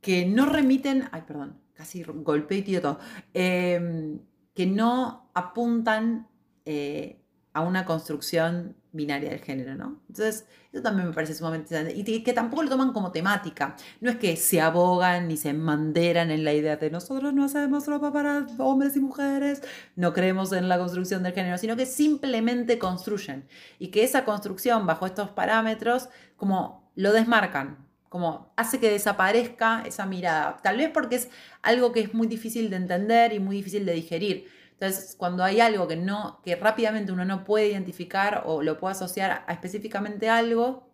[0.00, 2.98] que no remiten, ay, perdón, casi golpeé y tiro todo,
[3.32, 4.18] eh,
[4.54, 6.28] que no apuntan
[6.64, 7.20] eh,
[7.52, 10.00] a una construcción binaria del género, ¿no?
[10.08, 12.12] Entonces, eso también me parece sumamente interesante.
[12.12, 13.76] Y que tampoco lo toman como temática.
[14.00, 17.86] No es que se abogan ni se manderan en la idea de nosotros no hacemos
[17.86, 19.62] ropa para hombres y mujeres,
[19.96, 23.46] no creemos en la construcción del género, sino que simplemente construyen.
[23.78, 30.06] Y que esa construcción bajo estos parámetros, como lo desmarcan, como hace que desaparezca esa
[30.06, 30.58] mirada.
[30.62, 31.30] Tal vez porque es
[31.62, 34.48] algo que es muy difícil de entender y muy difícil de digerir.
[34.70, 38.92] Entonces, cuando hay algo que no, que rápidamente uno no puede identificar o lo puede
[38.92, 40.92] asociar a específicamente algo,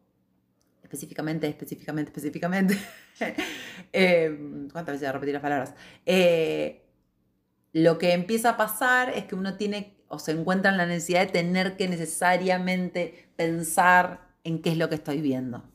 [0.83, 2.79] específicamente, específicamente, específicamente,
[3.93, 5.75] eh, ¿cuántas veces voy a repetir las palabras?
[6.07, 6.87] Eh,
[7.73, 11.21] lo que empieza a pasar es que uno tiene o se encuentra en la necesidad
[11.21, 15.70] de tener que necesariamente pensar en qué es lo que estoy viendo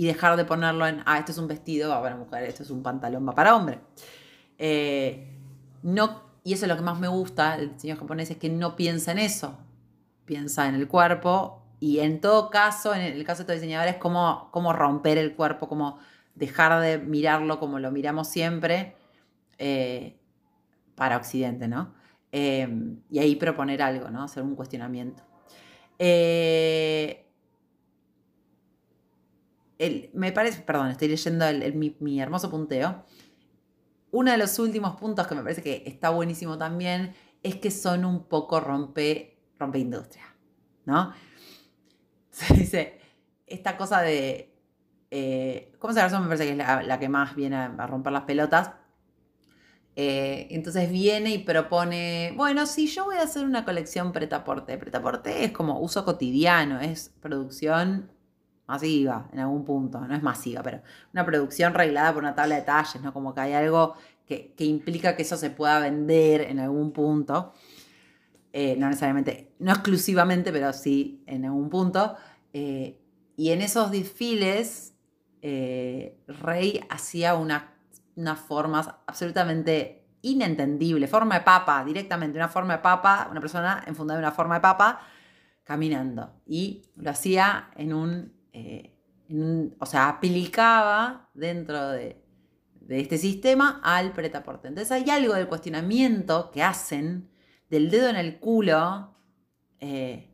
[0.00, 2.70] y dejar de ponerlo en, ah, esto es un vestido, va para mujer, esto es
[2.70, 3.80] un pantalón, va para hombre.
[4.56, 5.28] Eh,
[5.82, 8.76] no, y eso es lo que más me gusta del diseño japonés, es que no
[8.76, 9.58] piensa en eso,
[10.24, 14.48] piensa en el cuerpo y en todo caso, en el caso de estos diseñadores, cómo,
[14.52, 15.98] cómo romper el cuerpo, cómo
[16.34, 18.96] dejar de mirarlo como lo miramos siempre
[19.58, 20.16] eh,
[20.94, 21.92] para Occidente, ¿no?
[22.32, 24.22] Eh, y ahí proponer algo, ¿no?
[24.22, 25.22] Hacer un cuestionamiento.
[30.12, 31.46] Me parece, perdón, estoy leyendo
[32.00, 33.04] mi, hermoso punteo.
[34.10, 38.04] Uno de los últimos puntos que me parece que está buenísimo también es que son
[38.04, 40.24] un poco rompe, rompe industria,
[40.84, 41.14] ¿no?
[42.30, 43.00] Se dice,
[43.46, 44.54] esta cosa de...
[45.10, 46.20] Eh, ¿Cómo se llama?
[46.20, 48.72] Me parece que es la, que más viene a, romper las pelotas.
[49.96, 54.76] Eh, entonces viene y propone, bueno, si yo voy a hacer una colección pretaporte.
[54.78, 58.10] Pretaporte es como uso cotidiano, es producción
[58.70, 60.80] masiva en algún punto, no es masiva, pero
[61.12, 63.12] una producción reglada por una tabla de talles, ¿no?
[63.12, 63.94] Como que hay algo
[64.26, 67.52] que, implica que eso se pueda vender en algún punto.
[68.52, 72.16] Eh, no necesariamente, no exclusivamente, pero sí en algún punto.
[72.52, 73.00] Eh,
[73.36, 74.94] y en esos desfiles,
[75.42, 77.74] eh, Rey hacía una,
[78.14, 84.20] unas formas absolutamente inentendible, forma de papa, directamente, una forma de papa, una persona enfundada
[84.20, 85.00] en una forma de papa,
[85.64, 86.34] caminando.
[86.46, 89.00] Y lo hacía en un eh,
[89.78, 92.20] o sea, aplicaba dentro de,
[92.88, 94.66] este sistema al pretaporte.
[94.66, 97.30] Entonces hay algo del cuestionamiento que hacen
[97.68, 99.14] del dedo en el culo
[99.78, 100.28] eh,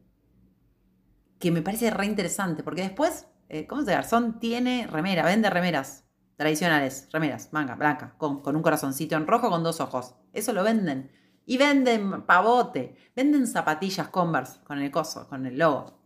[1.38, 3.92] que me parece re interesante, porque después, eh, ¿cómo se?
[3.92, 6.04] Garzón tiene remera, vende remeras
[6.36, 10.14] tradicionales, remeras, manga, blanca, con, con un corazoncito en rojo con dos ojos.
[10.32, 11.10] Eso lo venden.
[11.44, 16.05] Y venden pavote, venden zapatillas Converse con el coso, con el logo.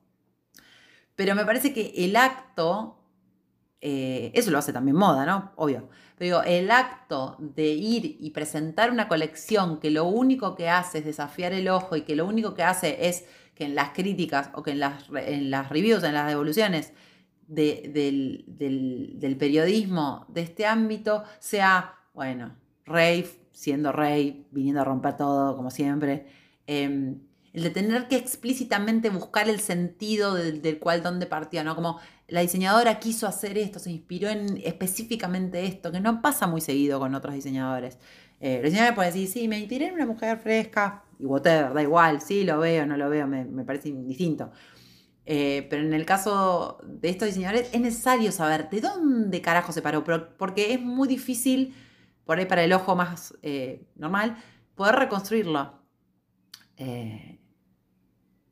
[1.21, 2.97] Pero me parece que el acto,
[3.83, 5.53] eh, eso lo hace también moda, ¿no?
[5.57, 5.91] Obvio.
[6.17, 11.05] Pero el acto de ir y presentar una colección que lo único que hace es
[11.05, 14.63] desafiar el ojo y que lo único que hace es que en las críticas o
[14.63, 16.95] que en las, en las reviews, en las devoluciones
[17.47, 22.57] del, del, periodismo de este ámbito sea, bueno,
[22.87, 26.29] Rey siendo Rey, viniendo a romper todo como siempre.
[26.67, 27.21] Em,
[27.53, 31.75] el de tener que explícitamente buscar el sentido del, cual dónde partía, ¿no?
[31.75, 31.99] Como
[32.29, 37.01] la diseñadora quiso hacer esto, se inspiró en específicamente esto, que no pasa muy seguido
[37.01, 37.99] con otros diseñadores.
[38.39, 41.83] Eh, los diseñadores pueden decir, sí, me inspiré en una mujer fresca, y whatever, da
[41.83, 44.53] igual, sí, lo veo, no lo veo, me, parece distinto.
[45.27, 49.83] Eh, pero en el caso de estos diseñadores es necesario saber de dónde carajo se
[49.83, 51.75] paró, porque es muy difícil,
[52.25, 54.37] por ahí para el ojo más eh, normal,
[54.77, 55.81] poder reconstruirlo.
[56.77, 57.40] Eh,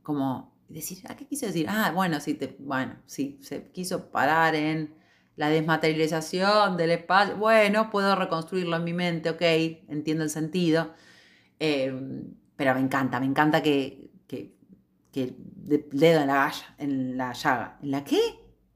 [0.09, 1.67] como decir, ¿a qué quiso decir?
[1.69, 4.95] Ah, bueno, sí, te, bueno, sí, se quiso parar en
[5.37, 7.37] la desmaterialización del espacio.
[7.37, 9.43] Bueno, puedo reconstruirlo en mi mente, ok,
[9.89, 10.95] entiendo el sentido.
[11.59, 12.25] Em,
[12.57, 14.57] pero me encanta, me encanta que, que,
[15.13, 17.79] que dedo en la, en la llaga.
[17.83, 18.19] ¿En la qué?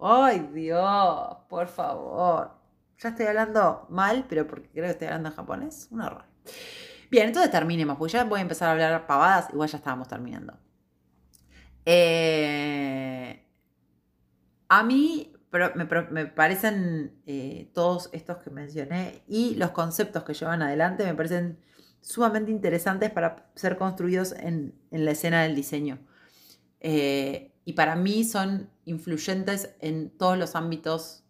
[0.01, 1.37] ¡Ay, Dios!
[1.49, 2.51] Por favor.
[2.99, 5.89] Ya estoy hablando mal, pero porque creo que estoy hablando en japonés.
[5.91, 6.27] Un horror.
[7.11, 10.59] Bien, entonces terminemos, porque ya voy a empezar a hablar pavadas, igual ya estábamos terminando.
[11.85, 13.45] Eh,
[14.69, 20.63] a mí, pero me, parecen eh, todos estos que mencioné y los conceptos que llevan
[20.63, 21.59] adelante me parecen
[22.01, 25.99] sumamente interesantes para ser construidos en, la escena del diseño.
[26.81, 31.25] Eh, y para mí son influyentes en todos los ámbitos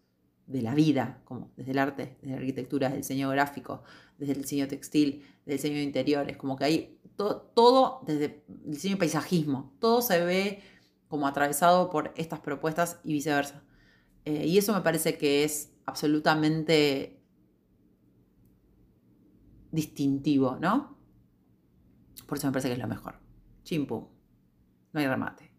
[0.47, 3.83] de la vida, como desde el arte, desde la arquitectura, desde el diseño gráfico,
[4.17, 8.71] desde el diseño textil, desde el diseño de interiores, como que hay todo desde el
[8.71, 10.63] diseño paisajismo, todo se ve
[11.07, 13.63] como atravesado por estas propuestas y viceversa.
[14.25, 17.21] Eh, y eso me parece que es absolutamente
[19.71, 20.97] distintivo, ¿no?
[22.27, 23.19] Por eso me parece que es lo mejor.
[23.63, 24.07] Chimpum.
[24.93, 25.51] No hay remate.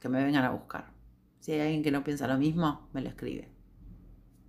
[0.00, 0.92] Que me vengan a buscar.
[1.40, 3.50] Si hay alguien que no piensa lo mismo, me lo escribe.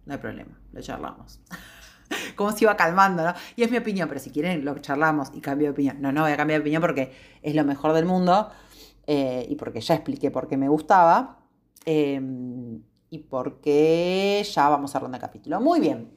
[0.06, 1.42] No hay problema, lo charlamos.
[2.36, 3.34] Como se iba calmando, ¿no?
[3.56, 6.02] Y es mi opinión, pero si quieren lo charlamos y cambio de opinión.
[6.02, 8.50] No, no voy a cambiar de opinión porque es lo mejor del mundo
[9.08, 11.40] eh, y porque ya expliqué por qué me gustaba.
[11.86, 12.20] Eh,
[13.10, 15.60] y porque ya vamos a ronda capítulo.
[15.60, 16.12] Muy bien.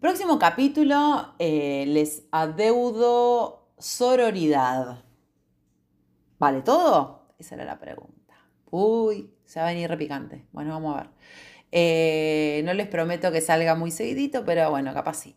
[0.00, 5.04] Próximo capítulo, eh, les adeudo sororidad.
[6.38, 7.32] ¿Vale todo?
[7.38, 8.34] Esa era la pregunta.
[8.70, 10.46] Uy, se va a venir repicante.
[10.52, 11.10] Bueno, vamos a ver.
[11.72, 15.36] Eh, no les prometo que salga muy seguidito, pero bueno, capaz sí.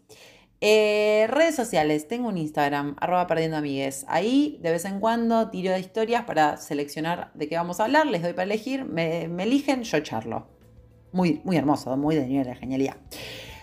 [0.63, 4.05] Eh, redes sociales, tengo un Instagram, arroba perdiendo amigues.
[4.07, 8.05] Ahí de vez en cuando tiro de historias para seleccionar de qué vamos a hablar,
[8.05, 10.47] les doy para elegir, me, eligen, yo charlo.
[11.13, 12.95] Muy, muy hermoso, muy de nivel de genialidad.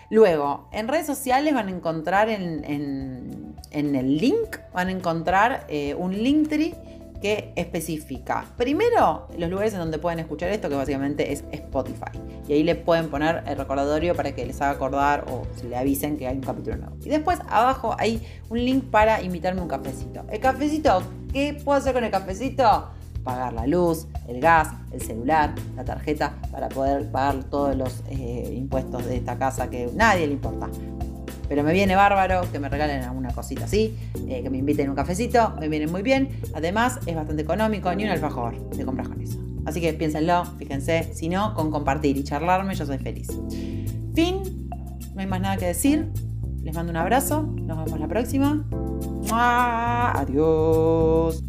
[0.09, 6.11] Luego, en redes sociales van a encontrar en, el link, van a encontrar eh, un
[6.21, 6.75] Linktree
[7.21, 12.17] que especifica, primero, los lugares en donde pueden escuchar esto, que básicamente es Spotify.
[12.47, 15.77] Y ahí le pueden poner el recordatorio para que les haga acordar o se le
[15.77, 16.95] avisen que hay un capítulo nuevo.
[17.03, 20.25] Y después abajo hay un link para invitarme un cafecito.
[20.29, 21.03] El cafecito,
[21.33, 22.89] ¿qué puedo hacer con el cafecito?
[23.23, 28.53] Pagar la luz, el gas, el celular, la tarjeta, para poder pagar todos los eh,
[28.55, 30.69] impuestos de esta casa que nadie le importa.
[31.49, 33.97] Pero me viene bárbaro que me regalen alguna cosita así,
[34.27, 36.29] eh, que me inviten un cafecito, me viene muy bien.
[36.53, 39.39] Además, es bastante económico, ni un alfajor te compras con eso.
[39.65, 43.27] Así que piénsenlo, fíjense, si no, con compartir y charlarme, yo soy feliz.
[44.13, 44.69] Fin,
[45.13, 46.09] no hay más nada que decir.
[46.61, 48.63] Les mando un abrazo, nos vemos la próxima.
[49.31, 51.48] Adiós.